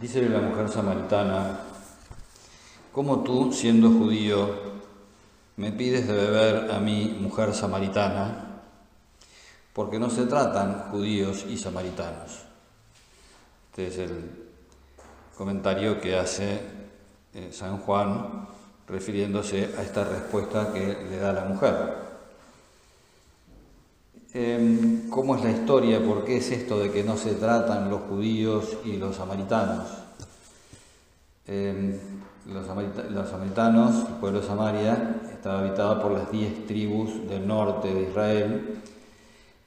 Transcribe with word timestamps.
Dice 0.00 0.28
la 0.28 0.40
mujer 0.40 0.68
samaritana, 0.68 1.58
¿cómo 2.92 3.20
tú, 3.22 3.50
siendo 3.50 3.88
judío, 3.88 4.50
me 5.56 5.72
pides 5.72 6.06
de 6.06 6.12
beber 6.12 6.70
a 6.70 6.80
mi 6.80 7.16
mujer 7.18 7.54
samaritana? 7.54 8.60
Porque 9.72 9.98
no 9.98 10.10
se 10.10 10.26
tratan 10.26 10.90
judíos 10.90 11.46
y 11.48 11.56
samaritanos. 11.56 12.42
Este 13.70 13.86
es 13.86 13.96
el 13.96 14.50
comentario 15.34 15.98
que 15.98 16.18
hace 16.18 16.60
eh, 17.32 17.48
San 17.50 17.78
Juan 17.78 18.48
refiriéndose 18.86 19.74
a 19.78 19.82
esta 19.82 20.04
respuesta 20.04 20.74
que 20.74 21.06
le 21.10 21.16
da 21.16 21.32
la 21.32 21.46
mujer. 21.46 22.05
Em, 24.38 25.08
¿Cómo 25.08 25.34
es 25.34 25.42
la 25.42 25.50
historia? 25.50 25.98
¿Por 26.04 26.26
qué 26.26 26.36
es 26.36 26.50
esto 26.50 26.78
de 26.78 26.90
que 26.90 27.02
no 27.02 27.16
se 27.16 27.32
tratan 27.36 27.88
los 27.88 28.02
judíos 28.02 28.76
y 28.84 28.98
los 28.98 29.16
samaritanos? 29.16 29.88
Em, 31.46 31.98
los, 32.44 32.66
samaritanos, 32.66 34.06
el 34.06 34.14
pueblo 34.16 34.42
de 34.42 34.46
Samaria, 34.46 35.22
estaba 35.32 35.60
habitado 35.60 36.02
por 36.02 36.12
las 36.12 36.30
diez 36.30 36.66
tribus 36.66 37.26
del 37.26 37.46
norte 37.46 37.94
de 37.94 38.02
Israel 38.02 38.78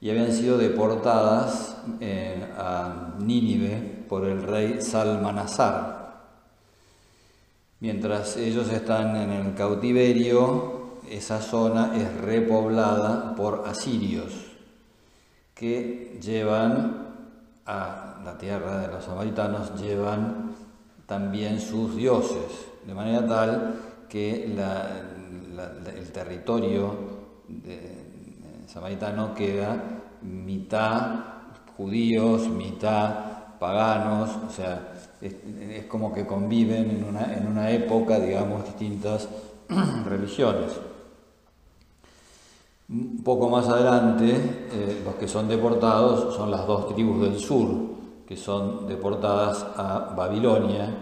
y 0.00 0.08
habían 0.08 0.32
sido 0.32 0.56
deportadas 0.56 1.76
eh, 1.98 2.40
a 2.56 3.14
Nínive 3.18 4.04
por 4.08 4.24
el 4.24 4.40
rey 4.40 4.80
Salmanasar. 4.82 6.20
Mientras 7.80 8.36
ellos 8.36 8.70
están 8.70 9.16
en 9.16 9.30
el 9.32 9.54
cautiverio, 9.56 11.00
esa 11.10 11.40
zona 11.40 11.90
es 11.96 12.20
repoblada 12.20 13.34
por 13.34 13.64
asirios 13.66 14.49
que 15.60 16.18
llevan 16.22 17.08
a 17.66 18.18
la 18.24 18.38
tierra 18.38 18.78
de 18.78 18.88
los 18.88 19.04
samaritanos, 19.04 19.78
llevan 19.78 20.54
también 21.04 21.60
sus 21.60 21.96
dioses, 21.96 22.66
de 22.86 22.94
manera 22.94 23.26
tal 23.26 23.74
que 24.08 24.46
el 24.46 26.12
territorio 26.12 26.94
samaritano 28.66 29.34
queda 29.34 29.76
mitad 30.22 31.24
judíos, 31.76 32.48
mitad 32.48 33.10
paganos, 33.58 34.30
o 34.48 34.50
sea, 34.50 34.94
es, 35.20 35.34
como 35.88 36.14
que 36.14 36.26
conviven 36.26 36.90
en 36.90 37.04
una, 37.04 37.34
en 37.34 37.46
una 37.46 37.70
época, 37.70 38.18
digamos, 38.18 38.64
distintas 38.64 39.28
religiones. 40.06 40.72
Un 42.92 43.22
poco 43.22 43.48
más 43.48 43.68
adelante, 43.68 44.34
eh, 44.72 45.02
los 45.04 45.14
que 45.14 45.28
son 45.28 45.46
deportados 45.46 46.34
son 46.34 46.50
las 46.50 46.66
dos 46.66 46.92
tribus 46.92 47.20
del 47.22 47.38
sur, 47.38 47.68
que 48.26 48.36
son 48.36 48.88
deportadas 48.88 49.64
a 49.76 50.12
Babilonia, 50.16 50.92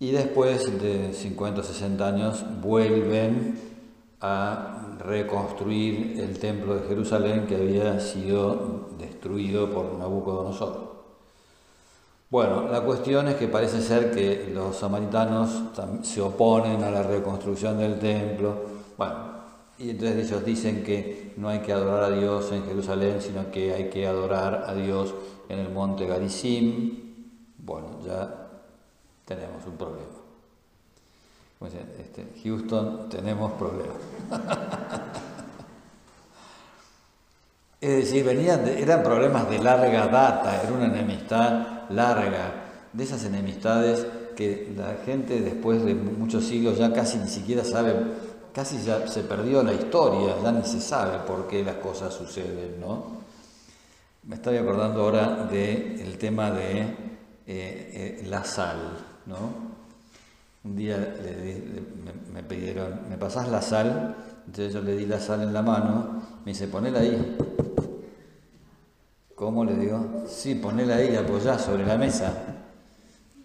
y 0.00 0.10
después 0.10 0.82
de 0.82 1.12
50 1.12 1.60
o 1.60 1.62
60 1.62 2.04
años 2.04 2.44
vuelven 2.60 3.60
a 4.20 4.96
reconstruir 4.98 6.18
el 6.18 6.36
templo 6.40 6.74
de 6.74 6.88
Jerusalén 6.88 7.46
que 7.46 7.54
había 7.54 8.00
sido 8.00 8.88
destruido 8.98 9.70
por 9.70 9.94
Nabucodonosor. 9.98 10.90
Bueno, 12.28 12.66
la 12.68 12.80
cuestión 12.80 13.28
es 13.28 13.36
que 13.36 13.46
parece 13.46 13.80
ser 13.80 14.10
que 14.10 14.50
los 14.52 14.76
samaritanos 14.76 15.50
se 16.02 16.20
oponen 16.20 16.82
a 16.82 16.90
la 16.90 17.04
reconstrucción 17.04 17.78
del 17.78 18.00
templo. 18.00 18.54
Bueno, 18.96 19.29
y 19.80 19.90
entonces 19.90 20.26
ellos 20.26 20.44
dicen 20.44 20.84
que 20.84 21.32
no 21.38 21.48
hay 21.48 21.60
que 21.60 21.72
adorar 21.72 22.04
a 22.04 22.10
Dios 22.10 22.52
en 22.52 22.66
Jerusalén, 22.66 23.22
sino 23.22 23.50
que 23.50 23.72
hay 23.72 23.88
que 23.88 24.06
adorar 24.06 24.64
a 24.66 24.74
Dios 24.74 25.14
en 25.48 25.58
el 25.58 25.70
monte 25.70 26.06
Garizim. 26.06 27.14
Bueno, 27.56 27.98
ya 28.04 28.50
tenemos 29.24 29.64
un 29.66 29.78
problema. 29.78 30.04
Este, 31.98 32.26
Houston, 32.44 33.08
tenemos 33.08 33.52
problemas. 33.52 33.96
es 37.80 37.90
decir, 37.90 38.22
venían 38.22 38.68
eran 38.68 39.02
problemas 39.02 39.48
de 39.48 39.60
larga 39.60 40.08
data, 40.08 40.62
era 40.62 40.72
una 40.72 40.86
enemistad 40.86 41.88
larga, 41.88 42.52
de 42.92 43.04
esas 43.04 43.24
enemistades 43.24 44.06
que 44.36 44.74
la 44.76 44.96
gente 45.06 45.40
después 45.40 45.82
de 45.84 45.94
muchos 45.94 46.44
siglos 46.44 46.76
ya 46.78 46.92
casi 46.92 47.16
ni 47.18 47.28
siquiera 47.28 47.64
sabe 47.64 47.94
casi 48.52 48.82
ya 48.82 49.06
se 49.06 49.22
perdió 49.22 49.62
la 49.62 49.72
historia, 49.72 50.36
ya 50.42 50.52
ni 50.52 50.64
se 50.64 50.80
sabe 50.80 51.18
por 51.26 51.46
qué 51.46 51.64
las 51.64 51.76
cosas 51.76 52.12
suceden, 52.14 52.80
¿no? 52.80 53.20
Me 54.24 54.36
estoy 54.36 54.58
acordando 54.58 55.02
ahora 55.02 55.46
del 55.46 56.18
tema 56.18 56.50
de 56.50 56.80
eh, 56.82 56.94
eh, 57.46 58.24
la 58.28 58.44
sal, 58.44 58.76
¿no? 59.26 59.70
Un 60.62 60.76
día 60.76 61.16
me, 62.32 62.42
pidieron, 62.42 63.08
¿me 63.08 63.16
pasás 63.16 63.48
la 63.48 63.62
sal? 63.62 64.14
Entonces 64.46 64.74
yo 64.74 64.82
le 64.82 64.94
di 64.94 65.06
la 65.06 65.18
sal 65.18 65.42
en 65.42 65.54
la 65.54 65.62
mano, 65.62 66.22
me 66.44 66.52
dice, 66.52 66.68
ponela 66.68 67.00
ahí. 67.00 67.36
¿Cómo 69.34 69.64
le 69.64 69.74
digo? 69.74 70.24
Sí, 70.28 70.54
ponela 70.54 70.96
ahí, 70.96 71.16
apoyá 71.16 71.58
sobre 71.58 71.86
la 71.86 71.96
mesa. 71.96 72.34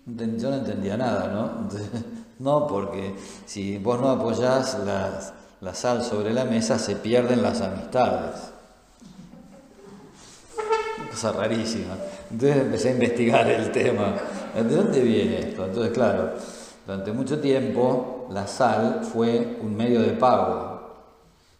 Yo 0.05 0.49
no 0.49 0.57
entendía 0.57 0.97
nada, 0.97 1.29
¿no? 1.29 1.69
No, 2.39 2.67
porque 2.67 3.15
si 3.45 3.77
vos 3.77 3.99
no 4.01 4.09
apoyás 4.09 4.77
la, 4.85 5.73
sal 5.73 6.03
sobre 6.03 6.33
la 6.33 6.45
mesa, 6.45 6.77
se 6.77 6.97
pierden 6.97 7.41
las 7.41 7.61
amistades. 7.61 8.51
Cosa 11.11 11.31
rarísima. 11.31 11.95
Entonces 12.29 12.57
empecé 12.57 12.89
a 12.89 12.91
investigar 12.91 13.49
el 13.49 13.71
tema. 13.71 14.15
¿De 14.53 14.75
dónde 14.75 15.01
viene 15.01 15.39
esto? 15.39 15.65
Entonces, 15.65 15.93
claro, 15.93 16.33
durante 16.85 17.11
mucho 17.13 17.39
tiempo 17.39 18.27
la 18.29 18.47
sal 18.47 19.01
fue 19.11 19.57
un 19.61 19.75
medio 19.75 20.01
de 20.01 20.11
pago. 20.11 20.75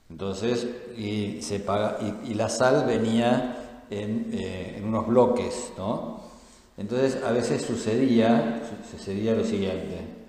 Entonces, 0.09 0.67
y, 0.97 1.41
se 1.41 1.59
paga, 1.61 1.97
y, 2.23 2.33
la 2.33 2.49
sal 2.49 2.85
venía 2.85 3.85
en, 3.89 4.29
eh, 4.33 4.75
en, 4.77 4.85
unos 4.85 5.07
bloques, 5.07 5.71
¿no? 5.77 6.19
Entonces, 6.77 7.17
a 7.23 7.31
veces 7.31 7.61
sucedía, 7.63 8.61
sucedía 8.91 9.33
lo 9.33 9.43
siguiente. 9.43 10.24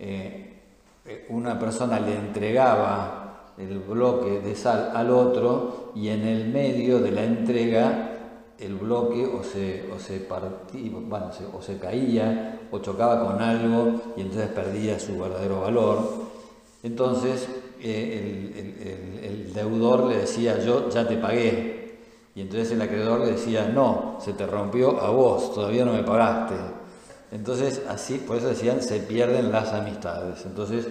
Eh, 0.00 0.56
eh, 1.04 1.26
una 1.28 1.58
persona 1.58 2.00
le 2.00 2.16
entregaba 2.16 3.52
el 3.58 3.78
bloque 3.80 4.40
de 4.40 4.54
sal 4.54 4.92
al 4.94 5.10
otro 5.10 5.92
y 5.94 6.08
en 6.08 6.24
el 6.24 6.48
medio 6.48 7.00
de 7.00 7.10
la 7.10 7.24
entrega 7.24 8.06
el 8.58 8.76
bloque 8.76 9.26
o 9.26 9.42
se, 9.42 9.90
o 9.94 9.98
se 9.98 10.20
partía, 10.20 10.90
bueno, 10.92 11.30
o 11.52 11.62
se 11.62 11.78
caía 11.78 12.60
o 12.70 12.78
chocaba 12.78 13.26
con 13.26 13.42
algo 13.42 14.00
y 14.16 14.22
entonces 14.22 14.48
perdía 14.48 14.98
su 14.98 15.18
verdadero 15.18 15.60
valor. 15.60 16.30
Entonces 16.82 17.46
eh, 17.82 19.22
el, 19.22 19.52
deudor 19.52 20.04
le 20.04 20.18
decía, 20.18 20.58
yo 20.64 20.88
ya 20.88 21.06
te 21.06 21.16
pagué. 21.16 21.98
Y 22.34 22.42
entonces 22.42 22.70
el 22.72 22.80
acreedor 22.80 23.20
le 23.20 23.32
decía, 23.32 23.68
no, 23.68 24.18
se 24.20 24.32
te 24.32 24.46
rompió 24.46 25.00
a 25.00 25.10
vos, 25.10 25.52
todavía 25.52 25.84
no 25.84 25.92
me 25.92 26.02
pagaste. 26.02 26.54
Entonces, 27.30 27.82
así, 27.88 28.18
por 28.18 28.36
eso 28.36 28.48
decían, 28.48 28.82
se 28.82 29.00
pierden 29.00 29.52
las 29.52 29.72
amistades. 29.72 30.44
Entonces, 30.44 30.86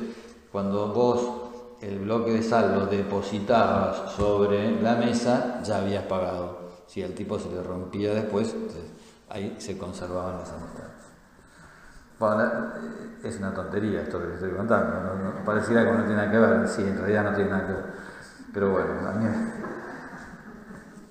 cuando 0.52 0.94
vos 0.94 1.50
el 1.82 2.00
bloque 2.00 2.32
de 2.32 2.44
sal 2.44 2.76
lo 2.76 2.86
depositabas 2.88 4.14
sobre 4.14 4.82
la 4.82 4.96
mesa, 4.96 5.62
ya 5.64 5.78
habías 5.80 6.04
pagado. 6.04 6.70
Si 6.88 7.02
el 7.02 7.14
tipo 7.14 7.38
se 7.40 7.50
le 7.50 7.62
rompía 7.62 8.14
después, 8.14 8.56
ahí 9.30 9.56
se 9.60 9.78
conservaban 9.78 10.40
las 10.40 10.52
amistades. 10.52 11.00
Bueno, 12.20 12.52
es 13.24 13.38
una 13.38 13.54
tontería 13.54 14.02
esto 14.02 14.20
que 14.20 14.26
les 14.26 14.36
estoy 14.36 14.52
contando, 14.52 15.14
¿no? 15.16 15.46
pareciera 15.46 15.86
que 15.86 15.92
no 15.92 16.00
tiene 16.00 16.16
nada 16.16 16.32
que 16.32 16.38
ver, 16.38 16.68
sí, 16.68 16.82
en 16.82 16.98
realidad 16.98 17.24
no 17.32 17.36
tiene 17.36 17.50
nada 17.50 17.68
que 17.68 17.74
ver. 17.74 17.86
Pero 18.54 18.72
bueno, 18.72 19.08
a 19.08 19.12
mí 19.14 19.26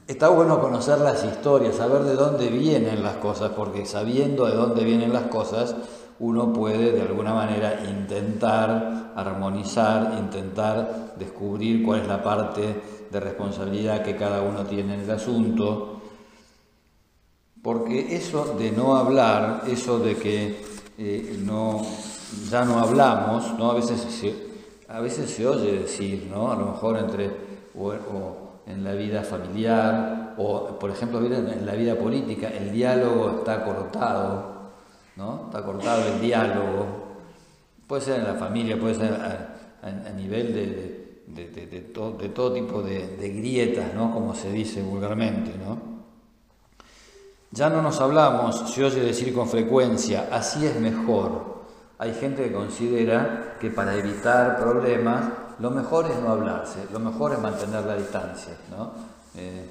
Está 0.09 0.31
bueno 0.31 0.59
conocer 0.59 1.01
las 1.01 1.23
historias, 1.23 1.77
saber 1.77 2.03
de 2.05 2.15
dónde 2.15 2.49
vienen 2.49 3.03
las 3.03 3.17
cosas, 3.17 3.53
porque 3.55 3.85
sabiendo 3.85 4.47
de 4.47 4.55
dónde 4.55 4.83
vienen 4.83 5.13
las 5.13 5.25
cosas, 5.25 5.77
uno 6.19 6.51
puede 6.51 6.93
de 6.93 7.03
alguna 7.03 7.35
manera 7.35 7.85
intentar 7.87 9.13
armonizar, 9.15 10.15
intentar 10.19 11.13
descubrir 11.19 11.85
cuál 11.85 12.01
es 12.01 12.09
la 12.09 12.23
parte 12.23 12.81
de 13.11 13.21
responsabilidad 13.21 14.03
que 14.03 14.17
cada 14.17 14.41
uno 14.41 14.65
tiene 14.65 14.95
en 14.95 15.01
el 15.01 15.11
asunto, 15.11 16.01
porque 17.63 18.17
eso 18.17 18.57
de 18.59 18.71
no 18.71 18.97
hablar, 18.97 19.65
eso 19.67 19.99
de 19.99 20.17
que 20.17 20.65
eh, 20.97 21.39
no, 21.45 21.83
ya 22.51 22.65
no 22.65 22.79
hablamos, 22.79 23.59
¿no? 23.59 23.73
A, 23.73 23.75
veces 23.75 24.01
se, 24.01 24.35
a 24.89 25.01
veces 25.01 25.29
se 25.29 25.47
oye 25.47 25.81
decir, 25.81 26.29
¿no? 26.31 26.51
a 26.51 26.57
lo 26.57 26.65
mejor 26.65 26.97
entre... 26.97 27.47
en 28.69 28.85
la 28.85 28.93
vida 28.93 29.23
familiar 29.23 30.35
o, 30.37 30.79
por 30.79 30.91
ejemplo, 30.91 31.25
en 31.25 31.67
la 31.67 31.73
vida 31.73 31.97
política, 31.97 32.49
el 32.49 32.71
diálogo 32.71 33.39
está 33.39 33.65
cortado, 33.65 34.71
¿no? 35.17 35.47
Está 35.47 35.65
cortado 35.65 36.07
el 36.07 36.21
diálogo. 36.21 37.09
Puede 37.87 38.03
ser 38.03 38.21
en 38.21 38.27
la 38.27 38.35
familia, 38.35 38.79
puede 38.79 38.95
ser 38.95 39.15
a, 39.15 40.11
nivel 40.15 40.53
de, 40.53 41.23
de, 41.27 41.81
todo 42.35 42.53
tipo 42.53 42.83
de, 42.83 43.33
grietas, 43.35 43.95
¿no? 43.95 44.13
Como 44.13 44.35
se 44.35 44.53
dice 44.53 44.83
vulgarmente, 44.83 45.53
¿no? 45.59 45.99
Ya 47.51 47.71
no 47.71 47.81
nos 47.81 47.99
hablamos, 48.03 48.71
se 48.71 48.85
oye 48.85 49.01
decir 49.01 49.33
con 49.33 49.49
frecuencia, 49.49 50.29
así 50.31 50.67
es 50.67 50.79
mejor. 50.79 51.65
Hay 51.97 52.13
gente 52.13 52.45
que 52.45 52.53
considera 52.53 53.57
que 53.59 53.71
para 53.71 53.95
evitar 53.97 54.59
problemas 54.59 55.25
lo 55.59 55.71
mejor 55.71 56.11
es 56.11 56.19
no 56.21 56.31
hablarse, 56.31 56.87
lo 56.93 56.99
mejor 57.01 57.33
es 57.33 57.41
mantener 57.41 57.85
la 57.85 57.97
distancia. 57.97 58.57
¿no? 58.71 58.93
Eh, 59.37 59.65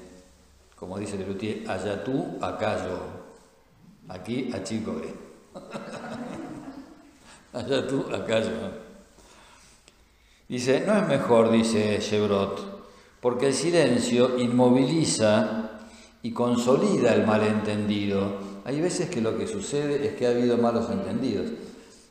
como 0.76 0.98
dice 0.98 1.16
Lelutier, 1.16 1.68
allá 1.68 2.04
tú, 2.04 2.38
acá 2.40 2.76
yo. 2.84 2.98
Aquí, 4.08 4.50
a 4.54 4.62
chico 4.62 4.94
allá 7.52 7.86
tú, 7.86 8.04
acá 8.14 8.40
yo. 8.40 8.88
Dice, 10.48 10.84
no 10.86 10.96
es 10.96 11.06
mejor, 11.06 11.50
dice 11.50 11.98
Chevrot, 12.00 12.80
porque 13.20 13.48
el 13.48 13.54
silencio 13.54 14.38
inmoviliza 14.38 15.70
y 16.22 16.32
consolida 16.32 17.14
el 17.14 17.26
malentendido. 17.26 18.38
Hay 18.64 18.80
veces 18.80 19.10
que 19.10 19.20
lo 19.20 19.36
que 19.36 19.46
sucede 19.46 20.06
es 20.06 20.14
que 20.14 20.26
ha 20.26 20.30
habido 20.30 20.56
malos 20.56 20.90
entendidos. 20.90 21.46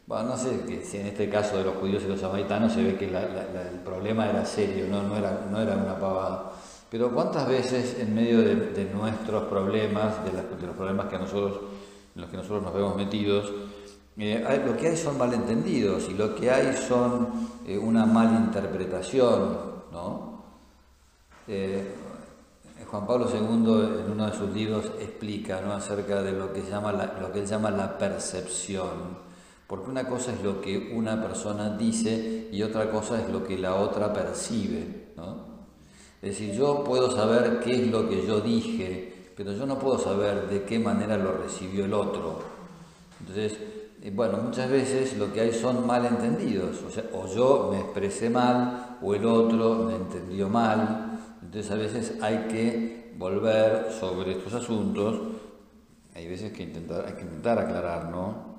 Bueno, 0.08 0.30
no 0.30 0.38
sé 0.38 0.86
si 0.86 0.98
en 0.98 1.08
este 1.08 1.30
caso 1.30 1.58
de 1.58 1.66
los 1.66 1.76
judíos 1.76 2.02
y 2.04 2.08
los 2.08 2.22
samaritanos 2.22 2.72
se 2.72 2.82
ve 2.82 2.96
que 2.96 3.06
el 3.08 3.80
problema 3.84 4.30
era 4.30 4.46
serio, 4.46 4.86
no, 4.90 5.04
no, 5.04 5.18
era, 5.18 5.46
no 5.52 5.62
era 5.62 5.76
una 5.76 6.00
pavada. 6.00 6.54
Pero 6.90 7.12
cuántas 7.12 7.46
veces 7.46 7.98
en 8.00 8.16
medio 8.16 8.42
de, 8.42 8.90
nuestros 8.94 9.44
problemas, 9.50 10.24
de, 10.24 10.32
los 10.66 10.76
problemas 10.78 11.08
que 11.08 11.18
nosotros, 11.18 11.60
en 12.16 12.22
los 12.22 12.32
que 12.32 12.38
nosotros 12.38 12.64
nos 12.64 12.74
vemos 12.74 12.96
metidos, 12.96 13.52
eh, 14.18 14.64
lo 14.66 14.78
que 14.78 14.88
hay 14.88 14.96
son 14.96 15.18
malentendidos 15.18 16.08
y 16.10 16.14
lo 16.14 16.34
que 16.34 16.52
hay 16.52 16.74
son 16.78 17.50
eh, 17.68 17.78
una 17.78 18.06
malinterpretación, 18.06 19.58
¿no? 19.92 20.42
Eh, 21.50 21.96
Juan 22.90 23.06
Pablo 23.06 23.28
II 23.30 23.40
en 23.42 24.12
uno 24.12 24.26
de 24.26 24.38
sus 24.38 24.50
libros 24.52 24.86
explica 25.02 25.60
¿no? 25.60 25.74
acerca 25.74 26.22
de 26.22 26.32
lo 26.32 26.54
que, 26.54 26.62
llama 26.62 26.94
lo 27.20 27.32
que 27.34 27.40
él 27.42 27.46
llama 27.46 27.70
la 27.70 27.98
percepción, 27.98 29.27
porque 29.68 29.90
una 29.90 30.08
cosa 30.08 30.34
es 30.34 30.42
lo 30.42 30.62
que 30.62 30.94
una 30.96 31.22
persona 31.22 31.78
dice 31.78 32.48
y 32.52 32.64
otra 32.64 32.90
cosa 32.90 33.22
es 33.22 33.30
lo 33.30 33.44
que 33.44 33.58
la 33.58 33.76
otra 33.76 34.14
percibe. 34.14 35.12
¿no? 35.18 35.46
Es 36.22 36.32
decir, 36.32 36.54
yo 36.54 36.84
puedo 36.86 37.12
saber 37.12 37.60
qué 37.60 37.84
es 37.84 37.92
lo 37.92 38.08
que 38.08 38.26
yo 38.26 38.40
dije, 38.40 39.32
pero 39.36 39.52
yo 39.52 39.66
no 39.66 39.78
puedo 39.78 40.00
saber 40.00 40.48
de 40.48 40.64
qué 40.64 40.80
manera 40.80 41.18
lo 41.18 41.34
recibió 41.34 41.84
el 41.86 41.94
otro. 41.94 42.40
Entonces, 43.20 43.58
eh, 44.02 44.12
bueno, 44.16 44.38
muchas 44.38 44.70
veces 44.70 45.18
lo 45.18 45.34
que 45.34 45.42
hay 45.42 45.54
son 45.54 45.86
malentendidos, 45.86 46.82
o 46.84 46.90
sea, 46.90 47.04
o 47.14 47.28
yo 47.28 47.70
me 47.72 47.82
expresé 47.82 48.30
mal, 48.30 48.98
o 49.02 49.14
el 49.14 49.26
otro 49.26 49.84
me 49.84 49.96
entendió 49.96 50.48
mal, 50.50 51.20
entonces 51.42 51.72
a 51.72 51.76
veces 51.76 52.14
hay 52.22 52.48
que 52.48 53.14
volver 53.18 53.92
sobre 53.92 54.32
estos 54.32 54.54
asuntos, 54.54 55.20
hay 56.16 56.28
veces 56.28 56.52
que 56.52 56.64
hay 56.64 56.72
que 56.72 57.22
intentar 57.22 57.60
aclarar, 57.60 58.10
¿no? 58.10 58.57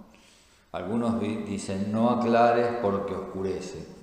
Algunos 0.73 1.21
dicen 1.21 1.91
no 1.91 2.11
aclares 2.11 2.79
porque 2.83 3.15
oscurece. 3.15 3.99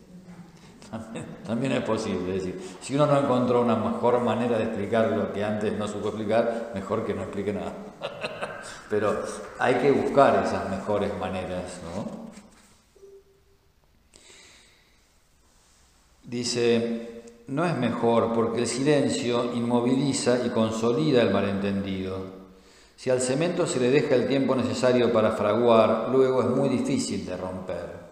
También, 1.46 1.74
es 1.74 1.84
posible, 1.84 2.34
decir, 2.34 2.78
si 2.82 2.96
uno 2.96 3.06
no 3.06 3.20
encontró 3.20 3.62
una 3.62 3.76
mejor 3.76 4.22
manera 4.22 4.58
de 4.58 4.66
explicar 4.66 5.12
lo 5.12 5.34
que 5.34 5.44
antes 5.44 5.78
no 5.78 5.88
supo 5.88 6.10
explicar, 6.10 6.72
mejor 6.74 7.06
que 7.06 7.14
no 7.14 7.24
explique 7.24 7.54
nada. 7.54 7.74
Pero 8.90 9.24
hay 9.60 9.76
que 9.76 9.92
buscar 9.92 10.44
esas 10.44 10.70
mejores 10.70 11.12
maneras, 11.20 11.82
¿no? 11.84 12.26
Dice, 16.24 17.24
no 17.48 17.66
es 17.66 17.78
mejor 17.78 18.34
porque 18.34 18.62
el 18.62 18.68
silencio 18.68 19.54
inmoviliza 19.54 20.46
y 20.46 20.50
consolida 20.50 21.22
el 21.22 21.32
malentendido. 21.32 22.45
Si 22.96 23.10
al 23.10 23.20
cemento 23.20 23.68
se 23.68 23.80
le 23.80 23.92
deja 23.92 24.16
el 24.16 24.28
tiempo 24.28 24.56
necesario 24.56 25.12
para 25.12 25.32
fraguar, 25.32 26.10
luego 26.12 26.42
es 26.42 26.50
muy 26.50 26.70
difícil 26.70 27.26
de 27.26 27.36
romper. 27.36 28.06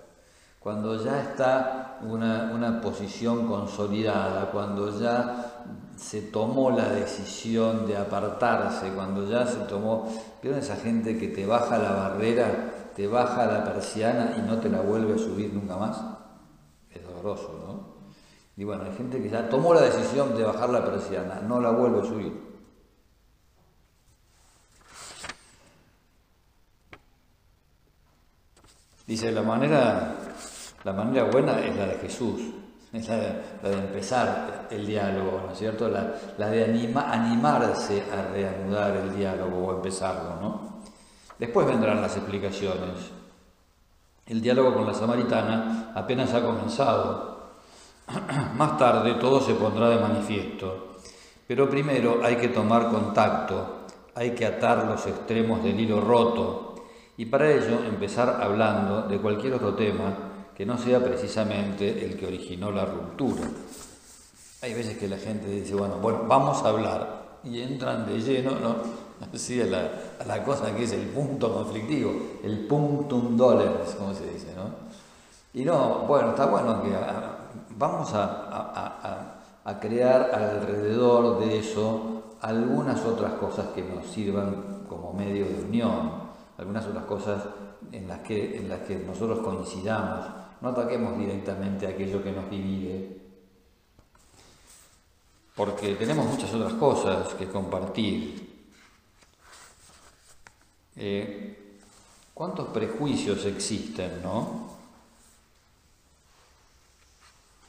Cuando 0.59 1.03
ya 1.03 1.21
está 1.21 1.99
una, 2.03 2.79
posición 2.81 3.47
consolidada, 3.47 4.49
cuando 4.51 4.97
ya 4.97 5.63
se 5.97 6.21
tomó 6.21 6.71
la 6.71 6.89
decisión 6.89 7.85
de 7.85 7.97
apartarse, 7.97 8.91
cuando 8.93 9.27
ya 9.27 9.45
se 9.45 9.59
tomó, 9.61 10.09
¿vieron 10.41 10.59
esa 10.59 10.75
gente 10.75 11.17
que 11.17 11.29
te 11.29 11.45
baja 11.45 11.77
la 11.77 11.91
barrera, 11.91 12.91
te 12.95 13.07
baja 13.07 13.45
la 13.45 13.63
persiana 13.63 14.35
y 14.37 14.41
no 14.41 14.57
te 14.59 14.69
la 14.69 14.81
vuelve 14.81 15.15
a 15.15 15.17
subir 15.17 15.53
nunca 15.53 15.75
más? 15.75 16.01
Es 16.89 17.05
doloroso, 17.05 17.59
¿no? 17.67 17.93
Y 18.55 18.63
bueno, 18.63 18.83
hay 18.83 18.95
gente 18.95 19.21
que 19.21 19.29
ya 19.29 19.49
tomó 19.49 19.73
la 19.73 19.81
decisión 19.81 20.37
de 20.37 20.43
bajar 20.43 20.69
la 20.69 20.85
persiana, 20.85 21.41
no 21.41 21.59
la 21.59 21.71
vuelve 21.71 22.01
a 22.01 22.05
subir. 22.05 22.52
Dice, 29.05 29.33
la 29.33 29.41
manera, 29.41 30.15
la 30.83 30.93
manera 30.93 31.25
buena 31.25 31.59
es 31.59 31.75
la 31.75 31.87
de 31.87 31.95
Jesús, 31.95 32.41
es 32.93 33.09
la 33.09 33.17
de, 33.17 33.73
empezar 33.73 34.67
el 34.71 34.85
diálogo, 34.85 35.41
¿no 35.45 35.51
es 35.51 35.59
cierto? 35.59 35.89
La, 35.89 36.49
de 36.49 36.63
animarse 36.63 38.03
a 38.09 38.31
reanudar 38.31 38.95
el 38.95 39.13
diálogo 39.13 39.57
o 39.67 39.75
empezarlo, 39.75 40.37
¿no? 40.39 40.73
Después 41.37 41.67
vendrán 41.67 42.01
las 42.01 42.15
explicaciones. 42.15 43.11
El 44.25 44.41
diálogo 44.41 44.73
con 44.73 44.87
la 44.87 44.93
samaritana 44.93 45.91
apenas 45.93 46.33
ha 46.33 46.41
comenzado. 46.41 47.51
Más 48.55 48.77
tarde 48.77 49.15
todo 49.15 49.41
se 49.41 49.55
pondrá 49.55 49.89
de 49.89 49.99
manifiesto, 49.99 50.95
pero 51.45 51.69
primero 51.69 52.21
hay 52.23 52.37
que 52.37 52.47
tomar 52.47 52.89
contacto, 52.89 53.85
hay 54.15 54.31
que 54.31 54.45
atar 54.45 54.85
los 54.85 55.05
extremos 55.07 55.61
del 55.61 55.77
hilo 55.77 55.99
roto 55.99 56.72
y 57.17 57.25
para 57.25 57.51
ello 57.51 57.83
empezar 57.85 58.41
hablando 58.41 59.03
de 59.03 59.19
cualquier 59.19 59.53
otro 59.53 59.75
tema 59.75 60.15
que 60.55 60.65
no 60.65 60.77
sea 60.77 61.03
precisamente 61.03 62.05
el 62.05 62.17
que 62.17 62.27
originó 62.27 62.71
la 62.71 62.85
ruptura. 62.85 63.43
Hay 64.61 64.73
veces 64.73 64.97
que 64.97 65.07
la 65.07 65.17
gente 65.17 65.47
dice, 65.47 65.75
bueno, 65.75 65.95
bueno 65.97 66.23
vamos 66.27 66.63
a 66.63 66.69
hablar 66.69 67.39
y 67.43 67.61
entran 67.61 68.05
de 68.05 68.19
lleno 68.19 68.51
¿no? 68.51 68.75
Así 69.33 69.61
a, 69.61 69.65
la, 69.65 69.89
a 70.19 70.25
la 70.25 70.43
cosa 70.43 70.75
que 70.75 70.83
es 70.83 70.91
el 70.91 71.07
punto 71.07 71.53
conflictivo, 71.53 72.11
el 72.43 72.67
puntum 72.67 73.37
dolens, 73.37 73.95
como 73.97 74.13
se 74.13 74.25
dice, 74.25 74.53
¿no? 74.55 74.83
Y 75.53 75.63
no, 75.63 75.99
bueno, 76.07 76.31
está 76.31 76.47
bueno 76.47 76.81
que 76.81 76.89
vamos 77.77 78.11
a, 78.13 79.39
crear 79.79 80.31
alrededor 80.33 81.39
de 81.39 81.59
eso 81.59 82.35
algunas 82.41 83.05
otras 83.05 83.33
cosas 83.33 83.67
que 83.67 83.83
nos 83.83 84.05
sirvan 84.07 84.83
como 84.89 85.13
medio 85.13 85.45
de 85.45 85.63
unión, 85.63 86.22
algunas 86.63 86.85
otras 86.85 87.03
cosas 87.03 87.43
en 87.91 88.07
las 88.07 88.19
que, 88.21 88.57
en 88.57 88.69
las 88.69 88.79
que 88.81 88.95
nosotros 88.95 89.39
coincidamos. 89.39 90.25
No 90.61 90.69
ataquemos 90.69 91.17
directamente 91.17 91.85
aquello 91.85 92.23
que 92.23 92.31
nos 92.31 92.49
divide, 92.49 93.17
porque 95.55 95.95
tenemos 95.95 96.25
muchas 96.25 96.53
otras 96.53 96.73
cosas 96.73 97.33
que 97.33 97.49
compartir. 97.49 98.49
Eh, 100.95 101.79
¿Cuántos 102.33 102.69
prejuicios 102.69 103.45
existen, 103.45 104.23
no? 104.23 104.71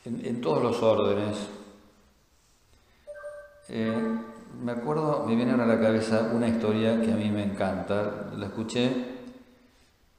en, 0.05 0.41
todos 0.41 0.63
los 0.63 0.83
órdenes. 0.83 1.37
Eh, 3.69 4.19
me 4.63 4.73
acuerdo, 4.73 5.25
me 5.27 5.35
viene 5.35 5.53
ahora 5.53 5.65
a 5.65 5.69
la 5.69 5.81
cabeza 5.81 6.31
una 6.33 6.49
historia 6.49 7.01
que 7.01 7.13
a 7.13 7.17
mí 7.17 7.31
me 7.31 7.45
encanta. 7.45 8.31
La 8.37 8.47
escuché 8.47 8.91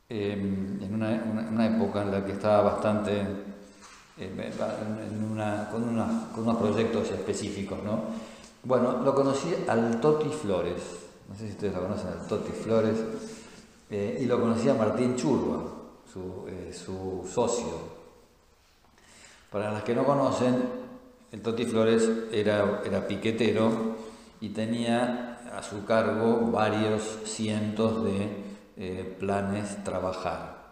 em, 0.09 0.81
en 0.81 0.93
una, 0.93 1.65
época 1.67 2.03
en 2.03 2.11
la 2.11 2.25
que 2.25 2.33
estaba 2.33 2.73
bastante 2.73 3.21
eh, 4.17 4.53
con, 5.71 5.83
unos 6.43 6.57
proyectos 6.57 7.11
específicos. 7.11 7.79
¿no? 7.83 8.01
Bueno, 8.63 9.01
lo 9.03 9.13
conocí 9.13 9.53
al 9.67 9.99
Toti 9.99 10.29
Flores, 10.29 10.81
no 11.29 11.35
sé 11.35 11.47
si 11.47 11.51
ustedes 11.51 11.73
lo 11.73 11.81
conocen, 11.81 12.07
al 12.09 12.27
Toti 12.27 12.51
Flores, 12.51 12.97
eh, 13.89 14.19
y 14.21 14.25
lo 14.25 14.39
conocí 14.39 14.69
a 14.69 14.73
Martín 14.73 15.15
Churba, 15.15 15.63
su, 16.11 16.47
su 16.71 17.29
socio, 17.31 17.95
para 19.51 19.71
las 19.71 19.83
que 19.83 19.93
no 19.93 20.03
conocen, 20.05 20.85
el 21.31 21.41
Toti 21.41 21.65
Flores 21.65 22.09
era, 22.31 22.81
era 22.85 23.07
piquetero 23.07 24.04
y 24.45 24.49
tenía 24.49 25.39
a 25.57 25.63
su 25.63 25.85
cargo 25.85 26.51
varios 26.51 27.01
cientos 27.25 28.03
de 28.03 28.45
eh, 28.77 29.15
planes 29.19 29.83
trabajar. 29.83 30.65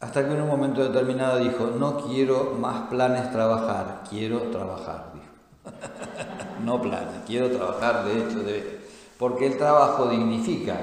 Hasta 0.00 0.26
que 0.26 0.34
en 0.34 0.42
un 0.42 0.48
momento 0.48 0.82
determinado 0.82 1.38
dijo, 1.38 1.66
no 1.78 1.98
quiero 2.08 2.56
más 2.58 2.88
planes 2.88 3.30
trabajar, 3.30 4.02
quiero 4.10 4.40
trabajar. 4.50 5.12
no 6.64 6.82
planes, 6.82 7.20
quiero 7.28 7.48
trabajar 7.48 8.06
de 8.06 8.18
hecho, 8.18 8.42
de... 8.42 8.80
porque 9.16 9.46
el 9.46 9.56
trabajo 9.56 10.08
dignifica. 10.08 10.80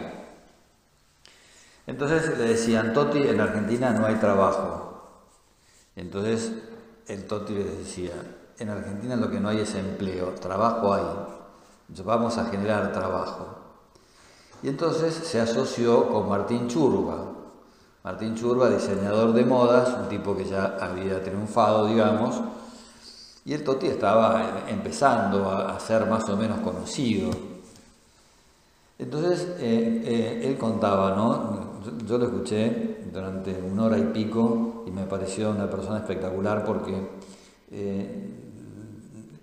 Entonces 1.88 2.38
le 2.38 2.46
decían, 2.46 2.94
Toti, 2.94 3.22
en 3.22 3.42
Argentina 3.42 3.92
no 3.92 4.06
hay 4.06 4.16
trabajo. 4.16 5.26
Entonces 5.98 6.54
el 7.08 7.26
Toti 7.26 7.54
les 7.54 7.80
decía, 7.80 8.14
en 8.60 8.70
Argentina 8.70 9.16
lo 9.16 9.32
que 9.32 9.40
no 9.40 9.50
hay 9.50 9.62
es 9.62 9.74
empleo, 9.76 10.34
trabajo 10.40 10.94
hay. 10.94 11.04
vamos 12.04 12.38
a 12.38 12.46
generar 12.46 12.92
trabajo. 12.92 13.48
Y 14.62 14.68
entonces 14.68 15.14
se 15.14 15.40
asoció 15.40 16.10
con 16.10 16.28
Martín 16.28 16.68
Churba. 16.68 17.18
Martín 18.04 18.36
Churba, 18.36 18.70
diseñador 18.70 19.34
de 19.34 19.46
modas, 19.46 19.96
un 19.98 20.10
tipo 20.10 20.36
que 20.36 20.46
ya 20.46 20.78
había 20.80 21.24
triunfado, 21.24 21.88
digamos, 21.88 22.42
y 23.46 23.54
el 23.54 23.64
Toti 23.64 23.88
estaba 23.88 24.66
empezando 24.68 25.50
a 25.50 25.80
ser 25.80 26.06
más 26.06 26.28
o 26.30 26.38
menos 26.38 26.60
conocido. 26.60 27.32
Entonces 28.98 29.56
eh, 29.60 30.02
eh, 30.06 30.42
él 30.44 30.58
contaba, 30.58 31.16
¿no? 31.16 31.80
Yo, 32.06 32.18
lo 32.18 32.26
escuché 32.26 33.00
durante 33.12 33.58
una 33.60 33.86
hora 33.86 33.98
y 33.98 34.04
pico 34.04 34.84
y 34.86 34.92
me 34.92 35.06
pareció 35.06 35.52
una 35.52 35.70
persona 35.70 36.00
espectacular 36.00 36.66
porque 36.66 36.94
eh, 37.72 38.39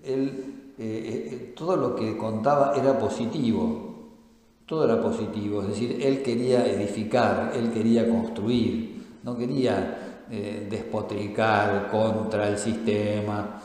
él, 0.06 1.52
todo 1.56 1.76
lo 1.76 1.96
que 1.96 2.16
contaba 2.16 2.74
era 2.76 2.98
positivo, 2.98 3.94
todo 4.66 4.84
era 4.84 5.00
positivo, 5.00 5.62
es 5.62 5.68
decir, 5.68 5.98
él 6.02 6.22
quería 6.22 6.66
edificar, 6.66 7.52
él 7.54 7.70
quería 7.72 8.08
construir, 8.08 9.04
no 9.22 9.36
quería 9.36 10.24
despotricar 10.68 11.88
contra 11.90 12.48
el 12.48 12.58
sistema. 12.58 13.60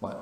Bueno, 0.00 0.18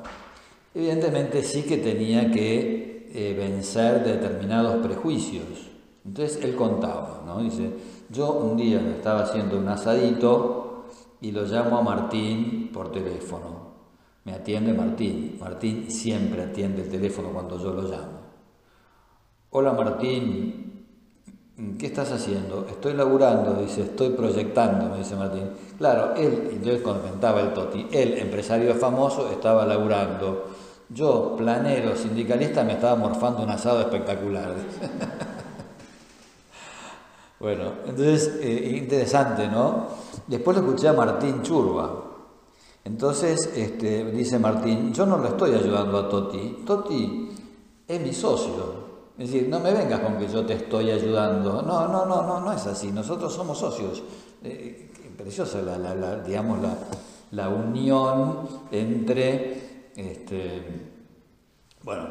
evidentemente 0.75 1.43
sí 1.43 1.63
que 1.63 1.79
tenía 1.79 2.31
que 2.31 2.95
eh, 3.17 3.33
vencer 3.33 4.03
determinados 4.03 4.85
prejuicios. 4.85 5.71
Entonces 6.05 6.43
él 6.43 6.57
contaba, 6.57 7.23
¿no? 7.25 7.41
Dice, 7.41 7.71
yo 8.11 8.33
un 8.33 8.57
día 8.57 8.81
me 8.81 8.91
estaba 8.91 9.23
haciendo 9.23 9.57
un 9.57 9.69
asadito 9.69 10.87
y 11.21 11.31
lo 11.31 11.45
llamo 11.45 11.79
a 11.79 11.83
Martín 11.83 12.71
por 12.73 12.91
teléfono. 12.91 13.54
Me 14.25 14.33
atiende 14.33 14.73
Martín. 14.73 15.37
Martín 15.39 15.91
siempre 15.91 16.43
atiende 16.43 16.83
el 16.83 16.89
teléfono 16.89 17.29
cuando 17.29 17.59
yo 17.59 17.73
lo 17.73 17.83
llamo. 17.83 18.25
Hola 19.51 19.73
Martín, 19.73 20.87
¿qué 21.79 21.87
estás 21.87 22.11
haciendo? 22.11 22.67
Estoy 22.69 22.95
laburando, 22.95 23.61
dice, 23.61 23.83
estoy 23.83 24.11
proyectando, 24.11 24.89
me 24.89 24.99
dice 24.99 25.15
Martín. 25.15 25.51
Claro, 25.79 26.15
él, 26.17 26.61
yo 26.65 26.83
comentaba 26.83 27.43
el 27.43 27.53
Toti, 27.53 27.87
él, 27.93 28.15
empresario 28.19 28.75
famoso, 28.75 29.31
estaba 29.31 29.67
laburando 29.67 30.47
yo, 30.91 31.35
planero, 31.37 31.97
sindicalista, 31.97 32.63
me 32.63 32.75
estaba 32.75 32.97
morfando 32.97 33.43
un 33.43 33.51
asado 33.51 33.81
espectacular. 33.81 34.55
bueno, 37.41 37.73
entonces, 37.87 38.39
eh, 38.41 38.77
interesante, 38.77 39.49
¿no? 39.49 39.87
Después 40.27 40.57
lo 40.57 40.65
escuché 40.65 40.89
a 40.89 40.93
Martín 40.93 41.43
Churba. 41.43 42.14
Entonces, 42.85 43.51
este, 43.57 44.11
dice 44.11 44.39
Martín, 44.39 44.93
yo 44.93 45.07
no 45.07 45.17
lo 45.17 45.29
estoy 45.29 45.55
ayudando 45.55 45.99
a 45.99 46.09
Toti, 46.09 46.63
Toti 46.67 47.31
es 47.89 48.01
mi 48.01 48.13
socio. 48.13 48.85
Es 49.19 49.31
decir, 49.31 49.49
no 49.49 49.61
me 49.61 49.73
vengas 49.73 50.01
con 50.01 50.19
que 50.19 50.29
yo 50.29 50.45
te 50.45 50.55
estoy 50.55 50.91
ayudando. 50.91 51.63
No, 51.63 51.89
no, 51.89 52.05
no, 52.05 52.23
no, 52.23 52.41
no 52.41 52.53
es 52.53 52.67
así. 52.67 52.91
Nosotros 52.91 53.33
somos 53.33 53.59
socios. 53.59 54.03
Eh, 54.43 54.91
preciosa 55.17 55.63
la, 55.63 56.17
digamos, 56.21 56.61
la, 56.61 56.77
la 57.31 57.49
unión 57.49 58.49
entre 58.73 59.91
este, 59.97 60.63
bueno, 61.83 62.09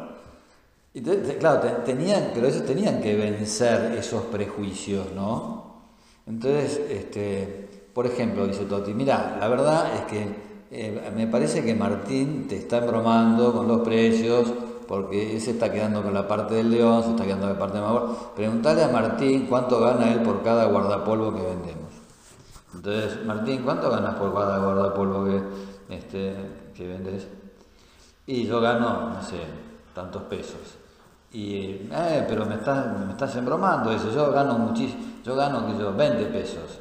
claro, 1.39 1.83
tenían, 1.83 2.31
pero 2.33 2.47
ellos 2.47 2.65
tenían 2.65 3.01
que 3.01 3.15
vencer 3.15 3.93
esos 3.97 4.23
prejuicios, 4.25 5.11
¿no? 5.13 5.81
Entonces, 6.25 6.79
este, 6.89 7.67
por 7.93 8.05
ejemplo, 8.05 8.47
dice 8.47 8.65
Toti, 8.65 8.93
mira, 8.93 9.37
la 9.39 9.47
verdad 9.47 9.95
es 9.95 10.01
que 10.03 10.52
eh, 10.73 11.11
me 11.15 11.27
parece 11.27 11.63
que 11.63 11.75
Martín 11.75 12.47
te 12.47 12.57
está 12.57 12.79
embromando 12.79 13.53
con 13.53 13.67
los 13.67 13.81
precios 13.81 14.51
porque 14.87 15.39
se 15.39 15.51
está 15.51 15.71
quedando 15.71 16.01
con 16.01 16.13
la 16.13 16.27
parte 16.27 16.55
del 16.55 16.71
león, 16.71 17.03
se 17.03 17.11
está 17.11 17.23
quedando 17.23 17.45
con 17.47 17.53
la 17.53 17.59
parte 17.59 17.77
de 17.77 17.83
Magor. 17.83 18.33
Preguntale 18.35 18.83
a 18.83 18.87
Martín 18.87 19.45
cuánto 19.47 19.79
gana 19.79 20.11
él 20.11 20.21
por 20.21 20.43
cada 20.43 20.65
guardapolvo 20.65 21.33
que 21.33 21.41
vendemos. 21.41 21.93
Entonces, 22.73 23.23
Martín, 23.25 23.61
¿cuánto 23.63 23.89
ganas 23.89 24.15
por 24.15 24.33
cada 24.33 24.57
guardapolvo 24.57 25.25
que, 25.25 25.95
este, 25.95 26.35
que 26.73 26.87
vendes? 26.87 27.27
Y 28.25 28.45
yo 28.45 28.59
gano, 28.59 29.11
no 29.11 29.21
sé, 29.21 29.41
tantos 29.93 30.23
pesos. 30.23 30.77
Y, 31.31 31.87
eh, 31.91 32.25
pero 32.27 32.45
me 32.45 32.55
estás, 32.55 32.97
me 32.99 33.11
estás 33.11 33.35
embromando, 33.35 33.91
eso, 33.91 34.11
yo 34.11 34.31
gano 34.31 34.57
muchísimo, 34.57 35.03
yo 35.23 35.35
gano, 35.35 35.65
que 35.67 35.77
yo, 35.77 35.93
20 35.93 36.25
pesos. 36.25 36.79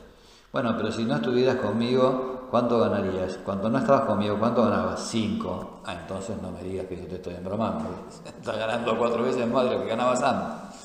Bueno, 0.52 0.74
pero 0.76 0.92
si 0.92 1.04
no 1.04 1.16
estuvieras 1.16 1.56
conmigo, 1.56 2.31
¿cuánto 2.52 2.78
ganarías? 2.80 3.38
Cuando 3.42 3.70
no 3.70 3.78
estabas 3.78 4.02
conmigo, 4.02 4.38
¿cuánto 4.38 4.62
ganabas? 4.62 5.08
5. 5.08 5.80
Ah, 5.86 5.94
entonces 5.94 6.36
no 6.42 6.50
me 6.50 6.62
digas 6.62 6.84
que 6.86 6.98
yo 6.98 7.06
te 7.06 7.14
estoy 7.14 7.34
embromando. 7.34 7.88
Estás 8.26 8.58
ganando 8.58 8.98
cuatro 8.98 9.22
veces 9.22 9.48
más 9.48 9.64
de 9.64 9.70
lo 9.70 9.82
que 9.82 9.88
ganabas 9.88 10.22
antes. 10.22 10.78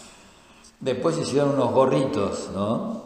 Después 0.80 1.18
hicieron 1.18 1.56
unos 1.56 1.74
gorritos, 1.74 2.52
¿no? 2.54 3.02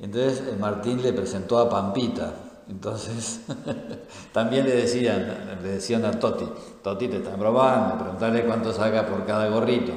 Entonces 0.00 0.40
eh, 0.48 0.56
Martín 0.58 1.02
le 1.02 1.12
presentó 1.12 1.58
a 1.58 1.68
Pampita. 1.68 2.32
Entonces, 2.70 3.42
también 4.32 4.64
le 4.64 4.76
decían, 4.76 5.58
le 5.62 5.68
decían 5.72 6.06
a 6.06 6.12
Toti, 6.12 6.46
Toti 6.82 7.08
te 7.08 7.18
están 7.18 7.38
probando, 7.38 7.98
preguntarle 7.98 8.46
cuánto 8.46 8.72
saca 8.72 9.04
por 9.04 9.26
cada 9.26 9.46
gorrito. 9.50 9.92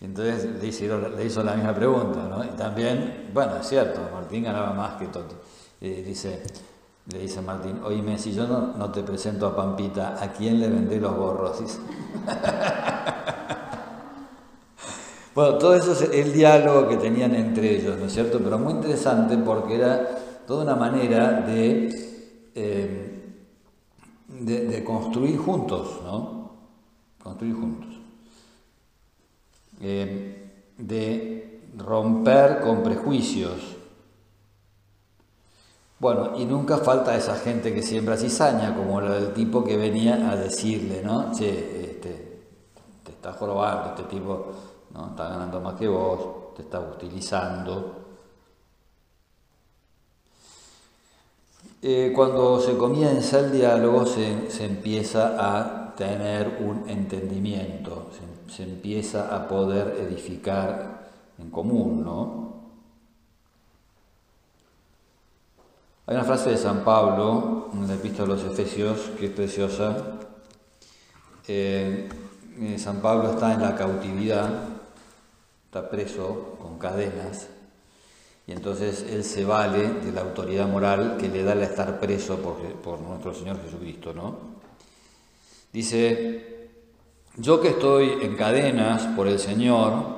entonces 0.00 0.46
le 0.60 0.66
hizo, 0.66 0.98
le 0.98 1.24
hizo, 1.24 1.44
la 1.44 1.54
misma 1.54 1.72
pregunta, 1.74 2.26
¿no? 2.28 2.44
Y 2.44 2.48
también, 2.56 3.30
bueno, 3.32 3.58
es 3.58 3.68
cierto, 3.68 4.00
Martín 4.12 4.42
ganaba 4.42 4.72
más 4.72 4.96
que 4.96 5.06
Toti. 5.06 5.36
dice, 5.80 6.42
le 7.12 7.20
dice 7.20 7.40
Martín, 7.40 7.80
oíme, 7.84 8.18
si 8.18 8.34
yo 8.34 8.46
no, 8.46 8.74
no, 8.76 8.90
te 8.90 9.02
presento 9.02 9.46
a 9.46 9.56
Pampita, 9.56 10.22
¿a 10.22 10.30
quién 10.30 10.60
le 10.60 10.68
vendé 10.68 11.00
los 11.00 11.16
gorros? 11.16 11.58
bueno, 15.34 15.56
todo 15.56 15.74
eso 15.74 15.92
es 15.92 16.02
el 16.12 16.34
diálogo 16.34 16.86
que 16.86 16.98
tenían 16.98 17.34
entre 17.34 17.78
ellos, 17.78 17.98
¿no 17.98 18.06
es 18.06 18.12
cierto? 18.12 18.40
Pero 18.44 18.58
muy 18.58 18.74
interesante 18.74 19.38
porque 19.38 19.76
era 19.76 20.06
toda 20.46 20.64
una 20.64 20.76
manera 20.76 21.40
de, 21.40 21.88
eh, 22.54 23.34
de, 24.28 24.84
construir 24.84 25.38
juntos, 25.38 26.00
¿no? 26.04 26.52
Construir 27.22 27.54
juntos. 27.54 27.88
Eh, 29.80 30.50
de 30.76 31.62
romper 31.74 32.60
con 32.60 32.82
prejuicios. 32.82 33.77
Bueno, 36.00 36.38
y 36.38 36.44
nunca 36.44 36.78
falta 36.78 37.16
esa 37.16 37.34
gente 37.34 37.74
que 37.74 37.82
siembra 37.82 38.16
cizaña, 38.16 38.74
como 38.76 39.00
la 39.00 39.14
del 39.14 39.32
tipo 39.32 39.64
que 39.64 39.76
venía 39.76 40.30
a 40.30 40.36
decirle, 40.36 41.02
¿no? 41.02 41.32
Che, 41.32 41.90
este, 41.90 42.42
te 43.02 43.10
está 43.10 43.32
jorobando, 43.32 43.90
este 43.90 44.04
tipo 44.04 44.46
¿no? 44.94 45.08
está 45.08 45.28
ganando 45.28 45.60
más 45.60 45.74
que 45.74 45.88
vos, 45.88 46.54
te 46.54 46.62
está 46.62 46.78
utilizando. 46.78 48.06
Eh, 51.82 52.12
cuando 52.14 52.60
se 52.60 52.76
comienza 52.76 53.38
el 53.40 53.52
diálogo 53.52 54.04
se, 54.04 54.64
empieza 54.64 55.36
a 55.38 55.94
tener 55.94 56.58
un 56.60 56.88
entendimiento, 56.88 58.08
se, 58.48 58.62
empieza 58.64 59.34
a 59.34 59.46
poder 59.46 59.96
edificar 60.00 61.08
en 61.38 61.50
común, 61.50 62.04
¿no? 62.04 62.47
Hay 66.08 66.14
una 66.14 66.24
frase 66.24 66.48
de 66.48 66.56
San 66.56 66.84
Pablo 66.84 67.68
en 67.74 67.86
la 67.86 67.92
epístola 67.92 68.34
de 68.34 68.42
los 68.42 68.50
Efesios 68.50 69.10
que 69.18 69.26
es 69.26 69.30
preciosa. 69.30 69.94
Eh, 71.46 72.08
eh, 72.62 72.78
San 72.78 73.02
Pablo 73.02 73.32
está 73.32 73.52
en 73.52 73.60
la 73.60 73.76
cautividad, 73.76 74.48
está 75.66 75.90
preso 75.90 76.56
con 76.62 76.78
cadenas, 76.78 77.48
y 78.46 78.52
entonces 78.52 79.04
él 79.10 79.22
se 79.22 79.44
vale 79.44 79.86
de 79.86 80.10
la 80.12 80.22
autoridad 80.22 80.66
moral 80.66 81.18
que 81.20 81.28
le 81.28 81.42
da 81.42 81.52
el 81.52 81.60
estar 81.60 82.00
preso 82.00 82.38
por, 82.38 83.00
nuestro 83.00 83.34
Señor 83.34 83.60
Jesucristo, 83.62 84.14
¿no? 84.14 84.34
Dice, 85.74 86.70
yo 87.36 87.60
que 87.60 87.68
estoy 87.68 88.12
en 88.22 88.34
cadenas 88.34 89.02
por 89.14 89.28
el 89.28 89.38
Señor, 89.38 90.17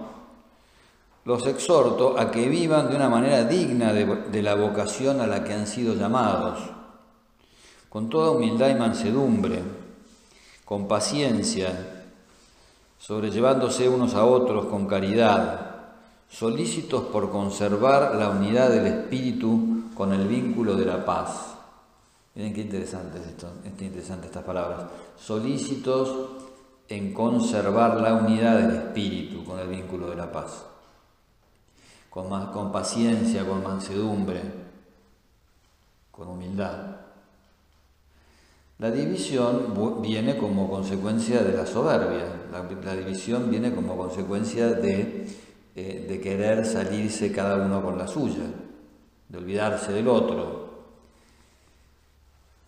los 1.30 1.46
exhorto 1.46 2.18
a 2.18 2.28
que 2.28 2.48
vivan 2.48 2.90
de 2.90 2.96
una 2.96 3.08
manera 3.08 3.44
digna 3.44 3.92
de, 3.92 4.42
la 4.42 4.56
vocación 4.56 5.20
a 5.20 5.28
la 5.28 5.44
que 5.44 5.52
han 5.52 5.68
sido 5.68 5.94
llamados, 5.94 6.58
con 7.88 8.08
toda 8.08 8.32
humildad 8.32 8.68
y 8.70 8.74
mansedumbre, 8.74 9.62
con 10.64 10.88
paciencia, 10.88 12.08
sobrellevándose 12.98 13.88
unos 13.88 14.14
a 14.14 14.24
otros 14.24 14.66
con 14.66 14.88
caridad 14.88 15.68
solícitos 16.28 17.04
por 17.04 17.30
conservar 17.30 18.16
la 18.16 18.30
unidad 18.30 18.68
del 18.68 18.86
espíritu 18.88 19.84
con 19.94 20.12
el 20.12 20.26
vínculo 20.26 20.74
de 20.74 20.84
la 20.84 21.04
paz. 21.04 21.54
Miren 22.34 22.52
qué 22.52 22.62
interesante 22.62 23.20
es 23.20 23.26
esto, 23.28 23.52
qué 23.78 23.84
interesante 23.84 24.26
estas 24.26 24.42
palabras. 24.42 24.80
Solícitos 25.16 26.12
en 26.88 27.14
conservar 27.14 28.00
la 28.00 28.14
unidad 28.14 28.58
del 28.58 28.74
espíritu 28.74 29.44
con 29.44 29.60
el 29.60 29.68
vínculo 29.68 30.10
de 30.10 30.16
la 30.16 30.32
paz. 30.32 30.69
Con, 32.10 32.28
con 32.52 32.72
paciencia, 32.72 33.46
con 33.46 33.62
mansedumbre, 33.62 34.40
con 36.10 36.28
humildad. 36.28 36.96
La 38.80 38.90
división 38.90 39.74
viene 40.00 40.38
como 40.38 40.70
consecuencia 40.70 41.42
de 41.42 41.52
la 41.52 41.66
soberbia, 41.66 42.24
la, 42.50 42.96
división 42.96 43.50
viene 43.50 43.74
como 43.74 43.94
consecuencia 43.94 44.68
de, 44.68 45.28
eh, 45.76 46.06
de 46.08 46.20
querer 46.20 46.64
salirse 46.64 47.30
cada 47.30 47.56
uno 47.64 47.82
con 47.82 47.98
la 47.98 48.06
suya, 48.06 48.44
de 49.28 49.38
olvidarse 49.38 49.92
del 49.92 50.08
otro. 50.08 50.69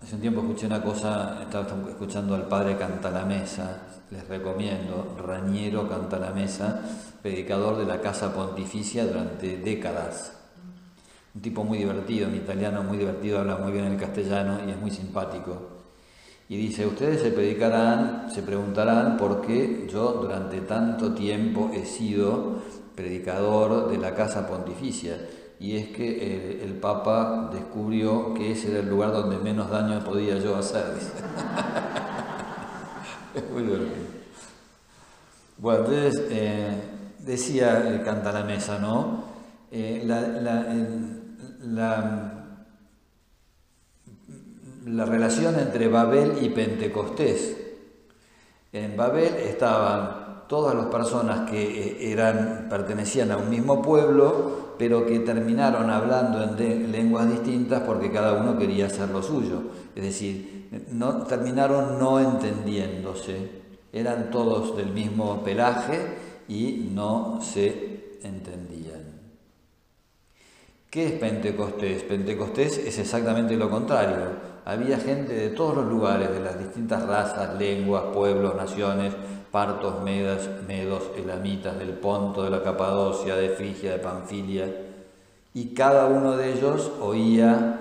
Hace 0.03 0.17
un 0.17 0.21
tiempo 0.21 0.41
escuché 0.41 0.67
una 0.67 0.83
cosa, 0.83 1.39
estaba 1.41 1.65
escuchando 1.89 2.35
al 2.35 2.49
padre 2.49 2.77
Cantalamesa, 2.77 3.83
les 4.11 4.27
recomiendo, 4.27 5.17
Rañero 5.25 5.89
Cantalamesa, 5.89 6.81
predicador 7.23 7.79
de 7.79 7.85
la 7.87 8.01
Casa 8.01 8.35
Pontificia 8.35 9.07
durante 9.07 9.59
décadas. 9.59 10.33
Un 11.37 11.41
tipo 11.41 11.63
muy 11.63 11.79
divertido, 11.79 12.27
un 12.27 12.35
italiano 12.35 12.83
muy 12.83 12.99
divertido, 12.99 13.39
habla 13.39 13.59
muy 13.59 13.71
bien 13.71 13.85
el 13.85 13.97
castellano 13.97 14.59
y 14.67 14.73
es 14.73 14.77
muy 14.77 14.91
simpático. 14.91 15.69
Y 16.49 16.57
dice, 16.57 16.85
ustedes 16.85 17.23
se 17.23 17.31
predicarán, 17.31 18.29
se 18.29 18.43
preguntarán 18.43 19.17
por 19.17 19.41
qué 19.41 19.87
yo 19.89 20.15
durante 20.15 20.63
tanto 20.63 21.15
tiempo 21.15 21.71
he 21.73 21.87
sido 21.87 22.61
predicador 22.97 23.89
de 23.89 23.99
la 23.99 24.17
casa 24.17 24.49
pontificia. 24.49 25.17
Y 25.63 25.77
es 25.77 25.89
que 25.89 26.65
el, 26.65 26.75
Papa 26.75 27.51
descubrió 27.53 28.35
que 28.35 28.51
ese 28.51 28.73
era 28.73 28.81
el 28.81 28.89
lugar 28.89 29.13
donde 29.13 29.39
menos 29.39 29.71
daño 29.71 30.03
podía 30.05 30.37
yo 30.39 30.57
hacer. 30.57 30.85
es 33.35 33.51
muy 33.51 33.63
divertido. 33.63 33.95
Bueno, 35.59 35.85
entonces 35.85 36.25
eh, 36.31 36.83
decía, 37.21 38.03
canta 38.05 38.33
la 38.33 38.43
mesa, 38.43 38.81
¿no? 38.81 39.25
Eh, 39.71 40.03
la, 40.05 40.21
la 41.61 42.33
la 44.87 45.05
relación 45.05 45.59
entre 45.59 45.89
Babel 45.89 46.39
y 46.43 46.49
Pentecostés. 46.49 47.57
En 48.73 48.97
Babel 48.97 49.35
estaban 49.37 50.22
todas 50.53 50.75
las 50.75 50.89
personas 50.89 51.49
que 51.51 51.63
eh, 51.63 52.13
eran, 52.13 52.67
pertenecían 52.69 53.31
a 53.31 53.39
un 53.39 53.49
mismo 53.49 53.81
pueblo, 53.81 54.75
pero 54.77 55.07
que 55.07 55.21
terminaron 55.21 55.89
hablando 55.89 56.43
en 56.43 56.93
lenguas 56.93 57.27
distintas 57.31 57.81
porque 57.87 58.13
cada 58.13 58.35
uno 58.35 58.59
quería 58.59 58.85
hacer 58.85 59.09
lo 59.09 59.23
suyo. 59.23 59.63
Es 59.97 60.03
decir, 60.03 60.69
no, 60.91 61.23
terminaron 61.23 61.99
no 61.99 62.21
entendiéndose. 62.21 63.63
Eran 63.95 64.31
todos 64.31 64.77
del 64.77 64.91
mismo 64.91 65.43
pelaje 65.43 66.19
y 66.49 66.91
no 66.93 67.41
se 67.41 68.19
entendían. 68.23 69.05
¿Qué 70.91 71.07
es 71.07 71.13
Pentecostés? 71.13 72.03
Pentecostés 72.03 72.77
es 72.77 72.99
exactamente 72.99 73.57
lo 73.57 73.71
contrario 73.71 74.53
había 74.65 74.97
gente 74.99 75.33
de 75.33 75.49
todos 75.51 75.77
los 75.77 75.87
lugares, 75.87 76.31
de 76.31 76.41
las 76.41 76.59
distintas 76.59 77.05
razas, 77.07 77.59
lenguas, 77.59 78.05
pueblos, 78.13 78.55
naciones, 78.55 79.13
partos, 79.53 80.03
medas, 80.03 80.49
medos, 80.67 81.11
elamitas, 81.17 81.79
del 81.79 81.91
Ponto, 81.91 82.43
de 82.43 82.51
la 82.51 82.63
Capadocia, 82.63 83.37
de 83.37 83.51
Frigia, 83.51 83.93
de 83.93 83.99
Panfilia, 83.99 84.67
y 85.55 85.75
cada 85.75 86.07
uno 86.07 86.37
de 86.37 86.55
ellos 86.55 86.91
oía 87.01 87.79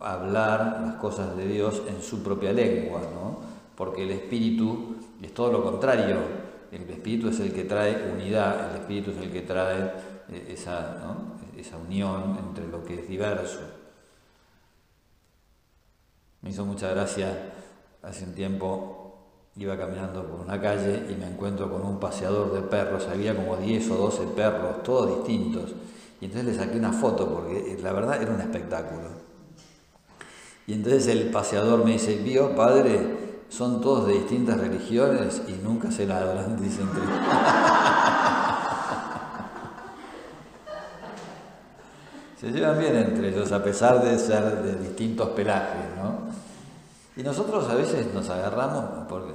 hablar 0.00 0.80
las 0.82 0.96
cosas 0.96 1.36
de 1.36 1.46
Dios 1.46 1.82
en 1.86 2.02
su 2.02 2.24
propia 2.24 2.52
lengua, 2.52 3.00
¿no? 3.14 3.38
porque 3.76 4.02
el 4.02 4.10
Espíritu 4.10 4.96
es 5.22 5.32
todo 5.32 5.52
lo 5.52 5.62
contrario, 5.62 6.18
el 6.72 6.88
Espíritu 6.90 7.28
es 7.28 7.38
el 7.38 7.52
que 7.52 7.64
trae 7.64 8.10
unidad, 8.12 8.70
el 8.70 8.80
Espíritu 8.80 9.12
es 9.12 9.18
el 9.18 9.30
que 9.30 9.42
trae 9.42 9.92
eh, 10.30 10.46
esa, 10.48 11.16
esa 11.56 11.76
unión 11.76 12.38
entre 12.48 12.66
lo 12.66 12.84
que 12.84 13.00
es 13.00 13.08
diverso. 13.08 13.60
Me 16.40 16.50
hizo 16.50 16.64
mucha 16.64 16.88
gracia, 16.88 17.52
hace 18.02 18.24
un 18.24 18.34
tiempo 18.34 19.01
iba 19.56 19.76
caminando 19.76 20.24
por 20.24 20.40
una 20.40 20.60
calle 20.60 21.06
y 21.10 21.14
me 21.14 21.26
encuentro 21.26 21.70
con 21.70 21.82
un 21.82 22.00
paseador 22.00 22.52
de 22.52 22.62
perros, 22.62 23.06
había 23.10 23.36
como 23.36 23.56
10 23.56 23.90
o 23.90 23.96
12 23.96 24.22
perros, 24.34 24.82
todos 24.82 25.18
distintos. 25.18 25.72
Y 26.20 26.26
entonces 26.26 26.56
le 26.56 26.64
saqué 26.64 26.78
una 26.78 26.92
foto 26.92 27.28
porque 27.28 27.72
eh, 27.72 27.78
la 27.82 27.92
verdad 27.92 28.22
era 28.22 28.32
un 28.32 28.40
espectáculo. 28.40 29.08
Y 30.66 30.74
entonces 30.74 31.08
el 31.08 31.30
paseador 31.30 31.84
me 31.84 31.92
dice, 31.92 32.16
vio 32.16 32.54
padre, 32.54 33.44
son 33.48 33.80
todos 33.80 34.06
de 34.06 34.14
distintas 34.14 34.58
religiones 34.58 35.42
y 35.48 35.52
nunca 35.62 35.90
se 35.90 36.06
ladran, 36.06 36.56
dicen. 36.62 36.88
se 42.40 42.50
llevan 42.50 42.78
bien 42.78 42.96
entre 42.96 43.28
ellos 43.28 43.52
a 43.52 43.62
pesar 43.62 44.02
de 44.02 44.18
ser 44.18 44.62
de 44.62 44.76
distintos 44.76 45.28
pelajes, 45.30 45.96
¿no? 45.96 46.32
Y 47.16 47.22
nosotros 47.22 47.68
a 47.68 47.74
veces 47.74 48.12
nos 48.14 48.28
agarramos, 48.30 49.06
porque 49.08 49.32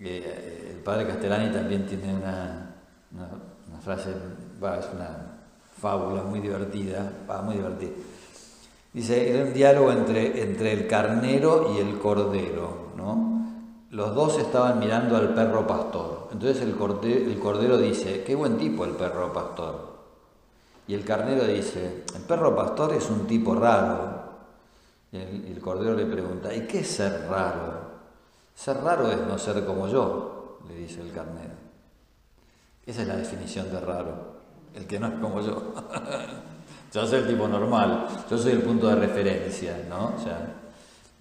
eh, 0.00 0.74
el 0.76 0.82
padre 0.82 1.06
Castellani 1.06 1.52
también 1.52 1.86
tiene 1.86 2.14
una, 2.14 2.74
una, 3.12 3.80
frase, 3.80 4.10
es 4.10 4.88
una 4.94 5.40
fábula 5.80 6.22
muy 6.22 6.40
divertida, 6.40 7.10
va, 7.28 7.42
muy 7.42 7.56
divertida. 7.56 7.90
Dice, 8.92 9.30
era 9.30 9.44
un 9.44 9.52
diálogo 9.52 9.92
entre, 9.92 10.42
entre 10.42 10.72
el 10.72 10.86
carnero 10.86 11.74
y 11.74 11.78
el 11.78 11.98
cordero, 11.98 12.92
¿no? 12.96 13.28
Los 13.90 14.14
dos 14.14 14.38
estaban 14.38 14.78
mirando 14.78 15.16
al 15.16 15.34
perro 15.34 15.66
pastor. 15.66 16.28
Entonces 16.32 16.62
el 16.62 16.70
el 16.70 17.38
cordero 17.38 17.78
dice, 17.78 18.22
qué 18.22 18.34
buen 18.34 18.56
tipo 18.56 18.84
el 18.84 18.92
perro 18.92 19.32
pastor. 19.32 19.98
Y 20.86 20.94
el 20.94 21.04
carnero 21.04 21.44
dice, 21.44 22.04
el 22.14 22.22
perro 22.22 22.54
pastor 22.54 22.94
es 22.94 23.08
un 23.10 23.26
tipo 23.26 23.54
raro, 23.54 24.17
y 25.10 25.16
el, 25.16 25.58
cordero 25.60 25.94
le 25.94 26.04
pregunta, 26.04 26.54
¿y 26.54 26.66
qué 26.66 26.80
es 26.80 26.88
ser 26.88 27.28
raro? 27.28 27.88
Ser 28.54 28.76
raro 28.78 29.10
es 29.10 29.18
no 29.20 29.38
ser 29.38 29.64
como 29.64 29.88
yo, 29.88 30.58
le 30.68 30.74
dice 30.74 31.00
el 31.00 31.12
carnero. 31.12 31.54
Esa 32.84 33.02
es 33.02 33.08
la 33.08 33.16
definición 33.16 33.70
de 33.70 33.80
raro, 33.80 34.40
el 34.74 34.86
que 34.86 35.00
no 35.00 35.06
es 35.06 35.14
como 35.14 35.40
yo. 35.40 35.74
yo 36.92 37.06
soy 37.06 37.20
el 37.20 37.26
tipo 37.26 37.48
normal, 37.48 38.06
yo 38.30 38.36
soy 38.36 38.52
el 38.52 38.62
punto 38.62 38.88
de 38.88 38.96
referencia, 38.96 39.86
¿no? 39.88 40.14
O 40.14 40.22
sea, 40.22 40.54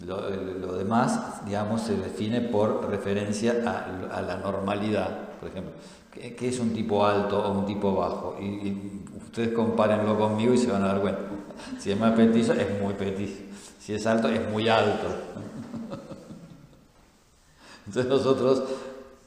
lo, 0.06 0.76
demás, 0.78 1.46
digamos, 1.46 1.82
se 1.82 1.96
define 1.96 2.42
por 2.42 2.90
referencia 2.90 3.54
a, 3.66 4.22
la 4.22 4.38
normalidad, 4.38 5.30
por 5.40 5.50
ejemplo. 5.50 5.74
¿Qué, 6.12 6.48
es 6.48 6.60
un 6.60 6.74
tipo 6.74 7.06
alto 7.06 7.40
o 7.40 7.52
un 7.60 7.66
tipo 7.66 7.96
bajo? 7.96 8.38
Y, 8.40 8.46
y 8.46 9.06
ustedes 9.24 9.54
compárenlo 9.54 10.18
conmigo 10.18 10.54
y 10.54 10.58
se 10.58 10.72
van 10.72 10.84
a 10.84 10.88
dar 10.88 11.02
cuenta. 11.02 11.22
Si 11.80 11.92
es 11.92 12.00
más 12.00 12.14
petizo, 12.14 12.54
es 12.54 12.82
muy 12.82 12.94
petizo. 12.94 13.47
Si 13.88 13.94
es 13.94 14.06
alto, 14.06 14.28
es 14.28 14.50
muy 14.50 14.68
alto. 14.68 15.08
Entonces 17.86 18.12
nosotros 18.12 18.64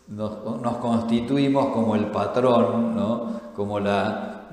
nos, 0.09 0.77
constituimos 0.77 1.73
como 1.73 1.97
el 1.97 2.09
patrón, 2.09 2.95
¿no? 2.95 3.41
como 3.57 3.81
la, 3.81 4.51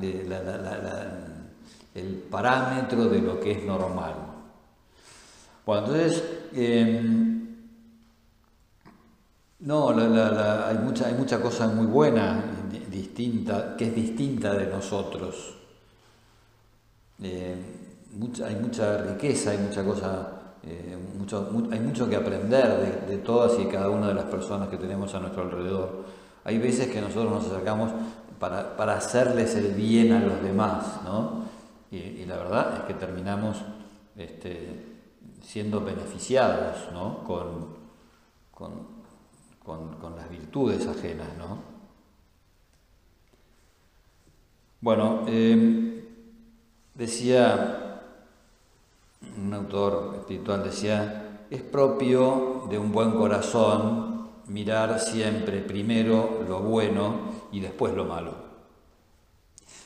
el 1.94 2.14
parámetro 2.32 3.10
de 3.10 3.22
lo 3.22 3.38
que 3.42 3.52
es 3.52 3.66
normal. 3.66 4.14
Bueno, 5.66 5.88
entonces, 5.88 6.24
em, 6.54 7.58
no, 9.60 9.90
hay, 9.90 10.78
mucha, 10.78 11.08
hay 11.08 11.42
cosa 11.42 11.68
muy 11.68 11.86
buena, 11.86 12.46
distinta, 12.90 13.76
que 13.76 13.88
es 13.88 13.94
distinta 13.96 14.54
de 14.54 14.68
nosotros. 14.68 15.54
Eh, 17.22 17.87
hay 18.46 18.56
mucha 18.56 18.98
riqueza, 18.98 19.52
hay 19.52 19.58
mucha 19.60 19.84
cosa, 19.84 20.32
eh, 20.64 20.98
mucho, 21.18 21.50
hay 21.72 21.80
mucho 21.80 22.10
que 22.10 22.16
aprender 22.16 23.06
de, 23.08 23.18
todas 23.18 23.60
y 23.60 23.66
cada 23.66 23.90
una 23.90 24.08
de 24.08 24.14
las 24.14 24.26
personas 24.26 24.70
que 24.70 24.78
tenemos 24.78 25.14
a 25.14 25.20
nuestro 25.20 25.44
alrededor. 25.44 26.06
Hay 26.44 26.58
veces 26.58 26.88
que 26.88 27.02
nosotros 27.02 27.32
nos 27.32 27.52
acercamos 27.52 27.92
para, 28.40 28.94
hacerles 28.94 29.56
el 29.56 29.74
bien 29.74 30.14
a 30.14 30.20
los 30.20 30.42
demás, 30.42 31.02
¿no? 31.04 31.46
Y, 31.92 32.26
la 32.26 32.38
verdad 32.38 32.74
es 32.76 32.80
que 32.82 32.94
terminamos 32.94 33.58
este, 34.18 34.98
siendo 35.42 35.82
beneficiados 35.82 36.92
¿no? 36.92 37.24
con, 37.24 37.78
con, 39.64 40.16
las 40.16 40.30
virtudes 40.30 40.88
ajenas. 40.88 41.28
¿no? 41.38 41.60
Bueno, 44.82 45.24
eh, 45.28 46.04
decía 46.94 47.87
un 49.38 49.54
autor 49.54 50.16
espiritual 50.18 50.64
decía, 50.64 51.46
es 51.50 51.62
propio 51.62 52.66
de 52.70 52.78
un 52.78 52.92
buen 52.92 53.12
corazón 53.12 54.28
mirar 54.48 55.00
siempre 55.00 55.60
primero 55.60 56.44
lo 56.48 56.60
bueno 56.60 57.20
y 57.52 57.60
después 57.60 57.94
lo 57.94 58.06
malo. 58.06 58.34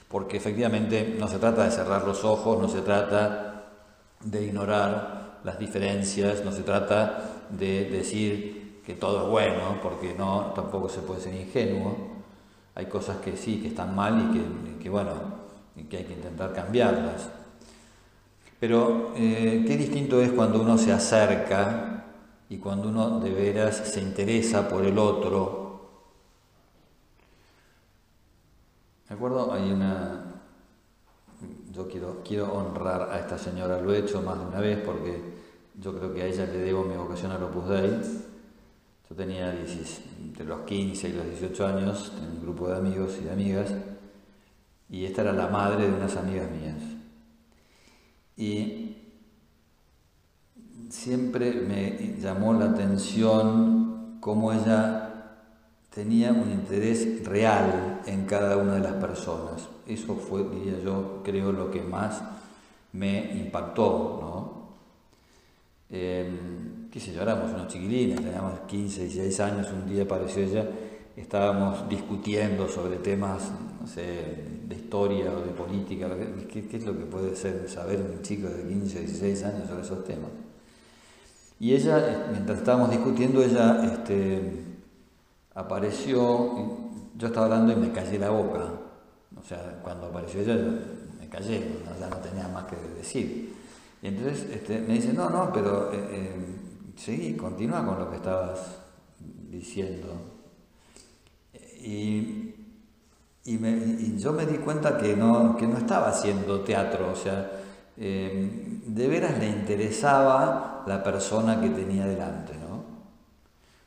Porque 0.07 0.37
efectivamente 0.37 1.15
no 1.17 1.27
se 1.27 1.39
trata 1.39 1.63
de 1.63 1.71
cerrar 1.71 2.05
los 2.05 2.23
ojos, 2.23 2.61
no 2.61 2.67
se 2.67 2.81
trata 2.81 3.63
de 4.23 4.43
ignorar 4.43 5.39
las 5.43 5.57
diferencias, 5.57 6.43
no 6.43 6.51
se 6.51 6.63
trata 6.63 7.45
de 7.49 7.85
decir 7.89 8.81
que 8.85 8.93
todo 8.93 9.23
es 9.23 9.29
bueno, 9.29 9.79
porque 9.81 10.13
no, 10.13 10.51
tampoco 10.55 10.89
se 10.89 11.01
puede 11.01 11.21
ser 11.21 11.33
ingenuo. 11.33 11.95
Hay 12.75 12.85
cosas 12.85 13.17
que 13.17 13.37
sí, 13.37 13.61
que 13.61 13.69
están 13.69 13.95
mal 13.95 14.31
y 14.33 14.81
que, 14.81 14.89
bueno, 14.89 15.11
que 15.89 15.97
hay 15.97 16.03
que 16.03 16.13
intentar 16.13 16.53
cambiarlas. 16.53 17.29
Pero 18.61 19.13
eh, 19.15 19.65
qué 19.65 19.75
distinto 19.75 20.21
es 20.21 20.31
cuando 20.33 20.61
uno 20.61 20.77
se 20.77 20.91
acerca 20.91 22.05
y 22.47 22.57
cuando 22.57 22.89
uno 22.89 23.19
de 23.19 23.31
veras 23.31 23.75
se 23.75 23.99
interesa 23.99 24.69
por 24.69 24.85
el 24.85 24.99
otro. 24.99 25.89
Me 29.09 29.15
acuerdo, 29.15 29.51
hay 29.51 29.71
una... 29.71 30.25
Yo 31.73 31.87
quiero, 31.87 32.21
quiero 32.23 32.53
honrar 32.53 33.09
a 33.09 33.17
esta 33.17 33.39
señora, 33.39 33.81
lo 33.81 33.95
he 33.95 33.97
hecho 33.97 34.21
más 34.21 34.37
de 34.37 34.45
una 34.45 34.59
vez 34.59 34.77
porque 34.85 35.19
yo 35.81 35.97
creo 35.97 36.13
que 36.13 36.21
a 36.21 36.27
ella 36.27 36.45
le 36.45 36.59
debo 36.59 36.83
mi 36.83 36.95
vocación 36.95 37.31
al 37.31 37.41
Opus 37.41 37.67
Dei. 37.67 37.99
Yo 39.09 39.15
tenía 39.15 39.51
entre 39.51 40.45
los 40.45 40.59
15 40.61 41.09
y 41.09 41.13
los 41.13 41.25
18 41.25 41.65
años, 41.65 42.11
tenía 42.13 42.29
un 42.29 42.41
grupo 42.43 42.67
de 42.67 42.77
amigos 42.77 43.17
y 43.19 43.23
de 43.23 43.31
amigas, 43.31 43.73
y 44.87 45.03
esta 45.05 45.23
era 45.23 45.33
la 45.33 45.47
madre 45.47 45.87
de 45.87 45.93
unas 45.95 46.15
amigas 46.15 46.47
mías. 46.51 46.90
Y 48.41 48.97
siempre 50.89 51.53
me 51.53 52.15
llamó 52.19 52.53
la 52.53 52.71
atención 52.71 54.17
cómo 54.19 54.51
ella 54.51 55.37
tenía 55.93 56.31
un 56.31 56.51
interés 56.51 57.23
real 57.23 58.01
en 58.07 58.25
cada 58.25 58.57
una 58.57 58.73
de 58.73 58.79
las 58.79 58.93
personas. 58.93 59.69
Eso 59.85 60.15
fue, 60.15 60.43
diría 60.49 60.79
yo, 60.83 61.21
creo 61.23 61.51
lo 61.51 61.69
que 61.69 61.81
más 61.81 62.23
me 62.93 63.31
impactó, 63.37 64.17
¿no? 64.19 64.61
Eh, 65.91 66.27
qué 66.89 66.99
sé 66.99 67.13
yo, 67.13 67.21
éramos 67.21 67.51
unos 67.51 67.67
chiquilines, 67.67 68.23
teníamos 68.23 68.61
15, 68.61 69.01
16 69.03 69.39
años, 69.41 69.67
un 69.71 69.87
día 69.87 70.03
apareció 70.03 70.41
ella, 70.41 70.67
estábamos 71.15 71.87
discutiendo 71.87 72.67
sobre 72.67 72.95
temas, 72.95 73.51
no 73.81 73.87
sé, 73.87 74.35
de 74.67 74.75
historia 74.75 75.33
o 75.33 75.41
de 75.41 75.51
política, 75.53 76.07
¿qué, 76.51 76.67
es 76.71 76.85
lo 76.85 76.95
que 76.95 77.05
puede 77.05 77.35
ser 77.35 77.67
saber 77.67 77.99
un 77.99 78.21
chico 78.21 78.47
de 78.47 78.67
15, 78.67 78.99
16 78.99 79.43
años 79.43 79.67
sobre 79.67 79.81
esos 79.81 80.03
temas? 80.05 80.29
Y 81.59 81.73
ella, 81.73 81.97
eh, 81.97 82.27
mientras 82.31 82.59
estábamos 82.59 82.91
discutiendo, 82.91 83.41
ella 83.43 83.83
este, 83.83 84.65
apareció, 85.55 86.77
yo 87.17 87.27
estaba 87.27 87.47
hablando 87.47 87.73
y 87.73 87.75
me 87.77 87.91
callé 87.91 88.19
la 88.19 88.29
boca. 88.29 88.71
O 89.35 89.43
sea, 89.43 89.79
cuando 89.81 90.07
apareció 90.07 90.41
ella, 90.41 90.55
me 91.19 91.27
callé, 91.27 91.65
ya 91.99 92.07
no 92.07 92.17
tenía 92.17 92.47
más 92.49 92.65
que 92.65 92.75
decir. 92.95 93.55
Y 94.03 94.07
entonces 94.07 94.47
este, 94.51 94.79
me 94.79 94.93
dice, 94.93 95.11
no, 95.11 95.27
no, 95.29 95.51
pero 95.51 95.91
eh, 95.91 96.07
eh, 96.11 96.45
sí, 96.97 97.35
continúa 97.35 97.83
con 97.83 97.97
lo 97.97 98.11
que 98.11 98.17
estabas 98.17 98.77
diciendo. 99.49 100.07
Y, 101.83 102.53
yo 103.45 104.33
me 104.33 104.45
di 104.45 104.57
cuenta 104.57 104.97
que 104.97 105.15
no, 105.15 105.55
que 105.57 105.67
no 105.67 105.77
estaba 105.77 106.09
haciendo 106.09 106.61
teatro, 106.61 107.11
o 107.11 107.15
sea, 107.15 107.61
Em, 107.97 108.81
de 108.85 109.07
veras 109.07 109.37
le 109.37 109.47
interesaba 109.47 110.83
la 110.87 111.03
persona 111.03 111.61
que 111.61 111.69
tenía 111.69 112.05
delante. 112.07 112.53
¿no? 112.53 112.83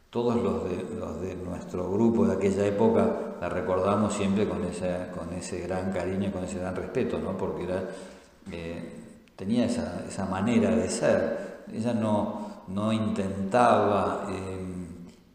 Todos 0.08 0.36
los 0.36 0.64
de, 0.70 0.84
los 0.98 1.20
de 1.20 1.34
nuestro 1.34 1.90
grupo 1.90 2.24
de 2.24 2.34
aquella 2.34 2.64
época 2.64 3.36
la 3.40 3.48
recordamos 3.48 4.14
siempre 4.14 4.46
con, 4.48 4.62
esa, 4.64 5.10
con 5.10 5.32
ese 5.32 5.60
gran 5.60 5.90
cariño, 5.90 6.30
con 6.30 6.44
ese 6.44 6.60
gran 6.60 6.76
respeto, 6.76 7.18
¿no? 7.18 7.36
porque 7.36 7.64
era, 7.64 7.82
eh, 8.52 8.92
tenía 9.34 9.66
esa, 9.66 10.04
esa, 10.08 10.26
manera 10.26 10.70
de 10.70 10.88
ser. 10.88 11.64
Ella 11.72 11.92
no, 11.92 12.62
no 12.68 12.92
intentaba, 12.92 14.28
em, 14.28 14.63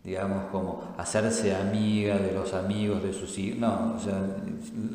digamos, 0.10 0.50
como 0.50 0.96
hacerse 0.98 1.56
amiga 1.56 2.18
de 2.18 2.32
los 2.32 2.56
amigos 2.56 3.04
de 3.04 3.14
sus 3.14 3.38
hijos. 3.38 3.60
No, 3.60 3.94
o 3.96 4.00
sea, 4.00 4.20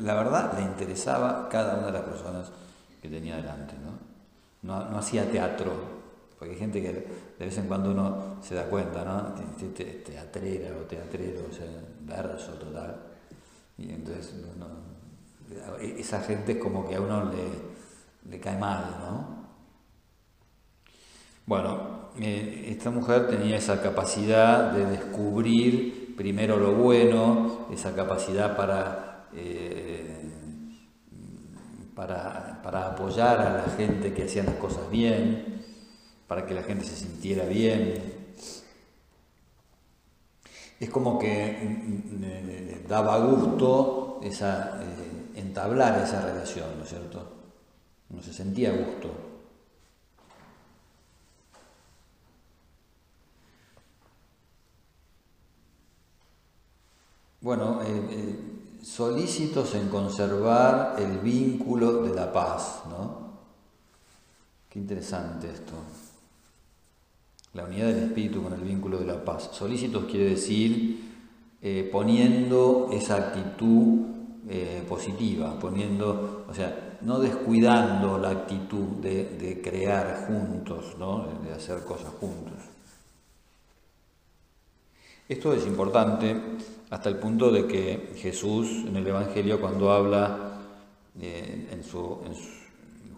la 0.03 0.13
verdad 0.13 0.57
le 0.57 0.63
interesaba 0.63 1.47
cada 1.47 1.77
una 1.77 1.85
de 1.85 1.93
las 1.93 2.01
personas 2.01 2.51
que 3.01 3.07
tenía 3.07 3.37
delante. 3.37 3.75
¿no? 4.61 4.83
No, 4.89 4.97
hacía 4.97 5.31
teatro, 5.31 5.71
porque 6.37 6.55
hay 6.55 6.59
gente 6.59 6.81
que 6.81 6.91
de 6.91 7.45
vez 7.45 7.57
en 7.57 7.67
cuando 7.67 7.91
uno 7.91 8.35
se 8.41 8.55
da 8.55 8.65
cuenta, 8.65 9.05
¿no? 9.05 9.33
Teatrera 9.73 10.75
o 10.75 10.81
teatrero, 10.81 11.45
o 11.49 11.53
sea, 11.53 11.65
verso 12.01 12.51
total. 12.55 12.97
Y 13.77 13.91
entonces 13.91 14.33
esa 15.97 16.19
gente 16.23 16.53
es 16.53 16.57
como 16.57 16.89
que 16.89 16.95
a 16.95 16.99
uno 16.99 17.31
le, 17.31 18.31
le 18.31 18.39
cae 18.41 18.57
mal, 18.57 18.83
¿no? 18.99 19.45
Bueno, 21.45 22.04
eh, 22.19 22.67
esta 22.69 22.91
mujer 22.91 23.27
tenía 23.27 23.57
esa 23.57 23.81
capacidad 23.81 24.71
de 24.71 24.85
descubrir 24.85 26.15
primero 26.15 26.57
lo 26.57 26.73
bueno, 26.73 27.67
esa 27.71 27.93
capacidad 27.93 28.55
para 28.55 29.27
eh, 29.33 30.15
para, 31.95 32.61
apoyar 32.87 33.39
a 33.39 33.53
la 33.53 33.63
gente 33.75 34.13
que 34.13 34.23
hacía 34.23 34.43
las 34.43 34.55
cosas 34.55 34.89
bien, 34.91 35.63
para 36.27 36.45
que 36.45 36.53
la 36.53 36.63
gente 36.63 36.85
se 36.85 36.95
sintiera 36.95 37.45
bien. 37.45 37.93
Es 40.79 40.89
como 40.89 41.17
que 41.17 41.57
mm, 41.63 42.83
mm, 42.83 42.87
daba 42.87 43.17
gusto 43.19 44.19
esa, 44.21 44.81
eh, 44.83 45.39
entablar 45.39 46.01
esa 46.03 46.21
relación, 46.21 46.77
¿no 46.77 46.83
es 46.83 46.89
cierto? 46.89 47.31
Uno 48.09 48.21
se 48.21 48.33
sentía 48.33 48.71
gusto. 48.71 49.34
Bueno, 57.45 57.79
eh, 57.83 58.07
eh, 58.09 58.35
solícitos 58.81 59.75
en 59.75 59.87
conservar 59.89 60.95
el 60.97 61.19
vínculo 61.19 62.01
de 62.01 62.15
la 62.15 62.33
paz, 62.33 62.81
¿no? 62.89 63.35
Qué 64.67 64.79
interesante 64.79 65.51
esto. 65.51 65.73
La 67.53 67.65
unidad 67.65 67.89
del 67.89 68.05
espíritu 68.05 68.41
con 68.41 68.53
el 68.53 68.61
vínculo 68.61 68.97
de 68.97 69.05
la 69.05 69.23
paz. 69.23 69.51
Solícitos 69.51 70.05
quiere 70.05 70.31
decir 70.31 71.07
eh, 71.61 71.87
poniendo 71.91 72.89
esa 72.91 73.17
actitud 73.17 74.15
positiva, 74.89 75.59
poniendo, 75.59 76.45
o 76.49 76.53
sea, 76.53 76.97
no 77.01 77.19
descuidando 77.19 78.17
la 78.17 78.31
actitud 78.31 78.87
de, 79.03 79.37
de 79.37 79.61
crear 79.61 80.25
juntos, 80.27 80.95
¿no? 80.97 81.27
de 81.43 81.53
hacer 81.53 81.83
cosas 81.83 82.09
juntos. 82.19 82.74
Esto 85.27 85.53
es 85.53 85.65
importante 85.65 86.39
hasta 86.91 87.09
el 87.09 87.15
punto 87.15 87.51
de 87.51 87.65
que 87.65 88.13
Jesús 88.15 88.85
en 88.85 88.95
el 88.95 89.07
Evangelio 89.07 89.59
cuando 89.59 89.91
habla 89.91 90.37
eh, 91.19 91.67
en, 91.71 91.83
su, 91.83 92.19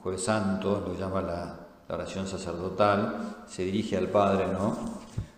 Jueves 0.01 0.23
Santo, 0.23 0.85
lo 0.87 0.97
llama 0.97 1.21
la, 1.21 1.59
oración 1.89 2.25
sacerdotal, 2.25 3.43
se 3.47 3.63
dirige 3.63 3.97
al 3.97 4.07
Padre, 4.07 4.47
¿no? 4.47 4.77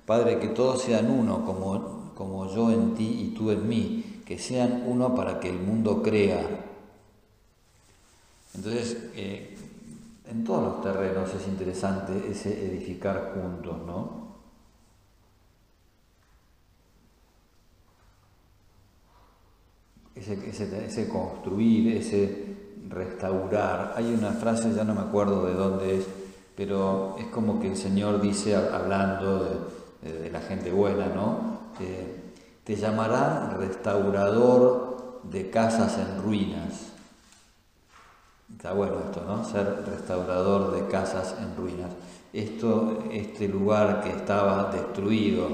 Padre, 0.06 0.40
que 0.40 0.50
todos 0.50 0.82
sean 0.84 1.10
uno, 1.10 1.44
como, 1.44 2.12
como 2.16 2.54
yo 2.54 2.72
en 2.72 2.94
ti 2.94 3.18
y 3.20 3.36
tú 3.36 3.50
en 3.50 3.68
mí, 3.68 4.22
que 4.26 4.38
sean 4.38 4.84
uno 4.86 5.16
para 5.16 5.40
que 5.40 5.50
el 5.50 5.60
mundo 5.60 6.04
crea. 6.04 6.48
Entonces, 8.54 9.10
eh, 9.16 9.58
en 10.30 10.44
todos 10.44 10.64
los 10.64 10.82
terrenos 10.84 11.34
es 11.34 11.48
interesante 11.48 12.14
ese 12.30 12.66
edificar 12.68 13.34
juntos, 13.34 13.76
¿no? 13.88 14.29
Ese, 20.20 21.08
construir, 21.08 21.98
ese 21.98 22.56
restaurar. 22.88 23.94
Hay 23.96 24.14
una 24.14 24.32
frase, 24.32 24.74
ya 24.74 24.84
no 24.84 24.94
me 24.94 25.02
acuerdo 25.02 25.46
de 25.46 25.54
dónde 25.54 25.98
es, 25.98 26.06
pero 26.56 27.16
es 27.20 27.26
como 27.28 27.60
que 27.60 27.68
el 27.68 27.78
Señor 27.78 28.22
dice, 28.22 28.56
hablando 28.56 29.70
de, 30.02 30.30
la 30.32 30.40
gente 30.40 30.72
buena, 30.72 31.08
¿no? 31.08 31.60
te 32.64 32.76
llamarán 32.76 33.58
restaurador 33.58 34.90
de 35.24 35.50
casas 35.50 35.98
en 35.98 36.22
ruinas. 36.22 36.92
Está 38.56 38.74
bueno 38.74 38.96
esto, 39.06 39.24
¿no? 39.26 39.44
Ser 39.44 39.84
restaurador 39.86 40.74
de 40.74 40.88
casas 40.88 41.36
en 41.40 41.56
ruinas. 41.56 41.92
Esto, 42.34 43.04
este 43.12 43.48
lugar 43.48 44.02
que 44.02 44.10
estaba 44.10 44.72
destruido, 44.72 45.48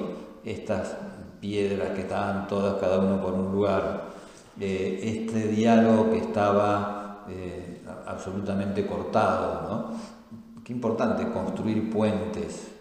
estas 0.43 0.95
piedras 1.39 1.89
que 1.89 2.01
estaban 2.01 2.47
todas, 2.47 2.80
cada 2.80 2.99
uno 2.99 3.21
por 3.21 3.34
un 3.34 3.51
lugar, 3.51 4.14
este 4.60 5.48
diálogo 5.48 6.12
que 6.12 6.18
estaba 6.18 7.26
eh, 7.30 7.82
absolutamente 8.06 8.86
cortado. 8.86 9.62
¿no? 9.70 10.63
Qué 10.63 10.74
importante 10.74 11.30
construir 11.32 11.89
puentes. 11.91 12.72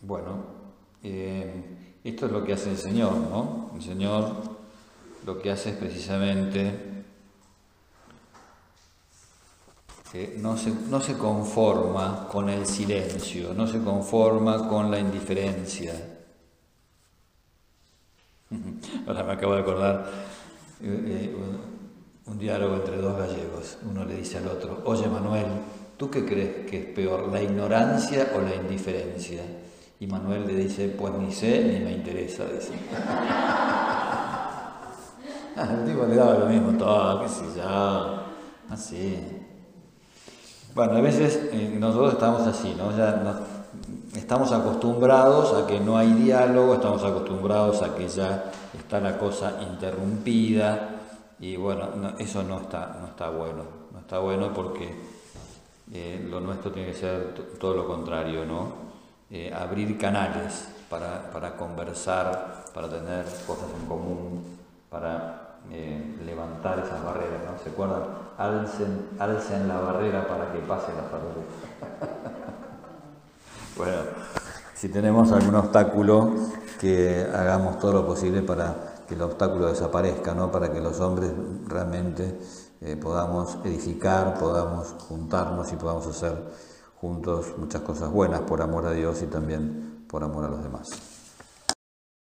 Bueno, 0.00 0.44
eh, 1.02 1.64
esto 2.04 2.26
es 2.26 2.32
lo 2.32 2.44
que 2.44 2.52
hace 2.52 2.70
el 2.70 2.76
Señor, 2.76 3.16
¿no? 3.16 3.70
El 3.74 3.82
Señor 3.82 4.32
lo 5.24 5.40
que 5.40 5.50
hace 5.50 5.70
es 5.70 5.76
precisamente 5.76 6.93
no 10.38 10.56
se, 10.56 10.70
no 10.70 11.00
se 11.00 11.18
conforma 11.18 12.28
con 12.30 12.48
el 12.48 12.66
silencio, 12.66 13.52
no 13.52 13.66
se 13.66 13.82
conforma 13.82 14.68
con 14.68 14.88
la 14.90 15.00
indiferencia. 15.00 15.92
Ahora 19.06 19.24
me 19.24 19.32
acabo 19.32 19.54
de 19.54 19.60
acordar, 19.60 20.08
eh, 20.82 21.30
eh, 21.32 21.36
un 22.26 22.38
diálogo 22.38 22.76
entre 22.76 22.98
dos 22.98 23.18
gallegos. 23.18 23.78
Uno 23.90 24.04
le 24.04 24.14
dice 24.16 24.38
al 24.38 24.46
otro, 24.46 24.82
oye 24.84 25.08
Manuel, 25.08 25.46
¿tú 25.96 26.08
qué 26.08 26.24
crees 26.24 26.70
que 26.70 26.78
es 26.78 26.86
peor, 26.94 27.32
la 27.32 27.42
ignorancia 27.42 28.32
o 28.36 28.40
la 28.40 28.54
indiferencia? 28.54 29.42
Y 29.98 30.06
Manuel 30.06 30.46
le 30.46 30.54
dice, 30.54 30.88
pues 30.88 31.12
ni 31.14 31.32
sé 31.32 31.64
ni 31.64 31.80
me 31.84 31.90
interesa, 31.90 32.44
dice. 32.46 32.74
Al 35.56 35.84
tipo 35.84 36.06
le 36.06 36.14
daba 36.16 36.38
lo 36.38 36.46
mismo 36.46 36.78
todo, 36.78 37.22
qué 37.22 37.28
sé 37.28 37.44
yo, 37.56 38.22
así. 38.70 39.43
Bueno, 40.74 40.96
a 40.96 41.00
veces 41.00 41.50
eh, 41.52 41.76
nosotros 41.78 42.14
estamos 42.14 42.44
así, 42.48 42.74
¿no? 42.76 42.90
Ya 42.96 43.22
estamos 44.16 44.50
acostumbrados 44.50 45.54
a 45.54 45.68
que 45.68 45.78
no 45.78 45.96
hay 45.96 46.12
diálogo, 46.14 46.74
estamos 46.74 47.04
acostumbrados 47.04 47.80
a 47.82 47.94
que 47.94 48.08
ya 48.08 48.50
está 48.76 48.98
la 48.98 49.16
cosa 49.16 49.60
interrumpida 49.62 50.96
y 51.38 51.54
bueno, 51.54 52.14
eso 52.18 52.42
no 52.42 52.62
está, 52.62 52.96
no 53.00 53.06
está 53.06 53.30
bueno, 53.30 53.62
no 53.92 54.00
está 54.00 54.18
bueno 54.18 54.52
porque 54.52 54.92
eh, 55.92 56.26
lo 56.28 56.40
nuestro 56.40 56.72
tiene 56.72 56.88
que 56.90 56.98
ser 56.98 57.34
todo 57.60 57.74
lo 57.74 57.86
contrario, 57.86 58.44
¿no? 58.44 58.72
Eh, 59.30 59.54
abrir 59.54 59.96
canales 59.96 60.70
para, 60.90 61.30
para 61.30 61.56
conversar, 61.56 62.64
para 62.74 62.88
tener 62.88 63.24
cosas 63.46 63.68
en 63.80 63.86
común, 63.86 64.42
para 64.90 65.40
levantar 66.26 66.80
esas 66.80 67.02
barreras, 67.02 67.42
¿no? 67.46 67.62
¿Se 67.62 67.70
acuerdan? 67.70 68.23
Alcen, 68.36 69.68
la 69.68 69.80
barrera 69.80 70.26
para 70.26 70.52
que 70.52 70.58
pasen 70.60 70.96
las 70.96 71.10
barreras. 71.10 71.44
bueno, 73.76 73.98
si 74.74 74.88
tenemos 74.88 75.30
algún 75.32 75.54
obstáculo, 75.54 76.34
que 76.80 77.26
hagamos 77.32 77.78
todo 77.78 77.92
lo 77.92 78.06
posible 78.06 78.42
para 78.42 78.74
que 79.06 79.14
el 79.14 79.22
obstáculo 79.22 79.68
desaparezca, 79.68 80.34
¿no? 80.34 80.50
Para 80.50 80.72
que 80.72 80.80
los 80.80 81.00
hombres 81.00 81.30
realmente 81.66 82.38
eh, 82.80 82.96
podamos 82.96 83.56
edificar, 83.64 84.34
podamos 84.38 84.94
juntarnos 85.08 85.72
y 85.72 85.76
podamos 85.76 86.06
hacer 86.06 86.36
juntos 87.00 87.54
muchas 87.56 87.82
cosas 87.82 88.10
buenas 88.10 88.40
por 88.40 88.60
amor 88.60 88.86
a 88.86 88.92
Dios 88.92 89.22
y 89.22 89.26
también 89.26 90.04
por 90.08 90.24
amor 90.24 90.44
a 90.44 90.48
los 90.48 90.62
demás. 90.62 91.13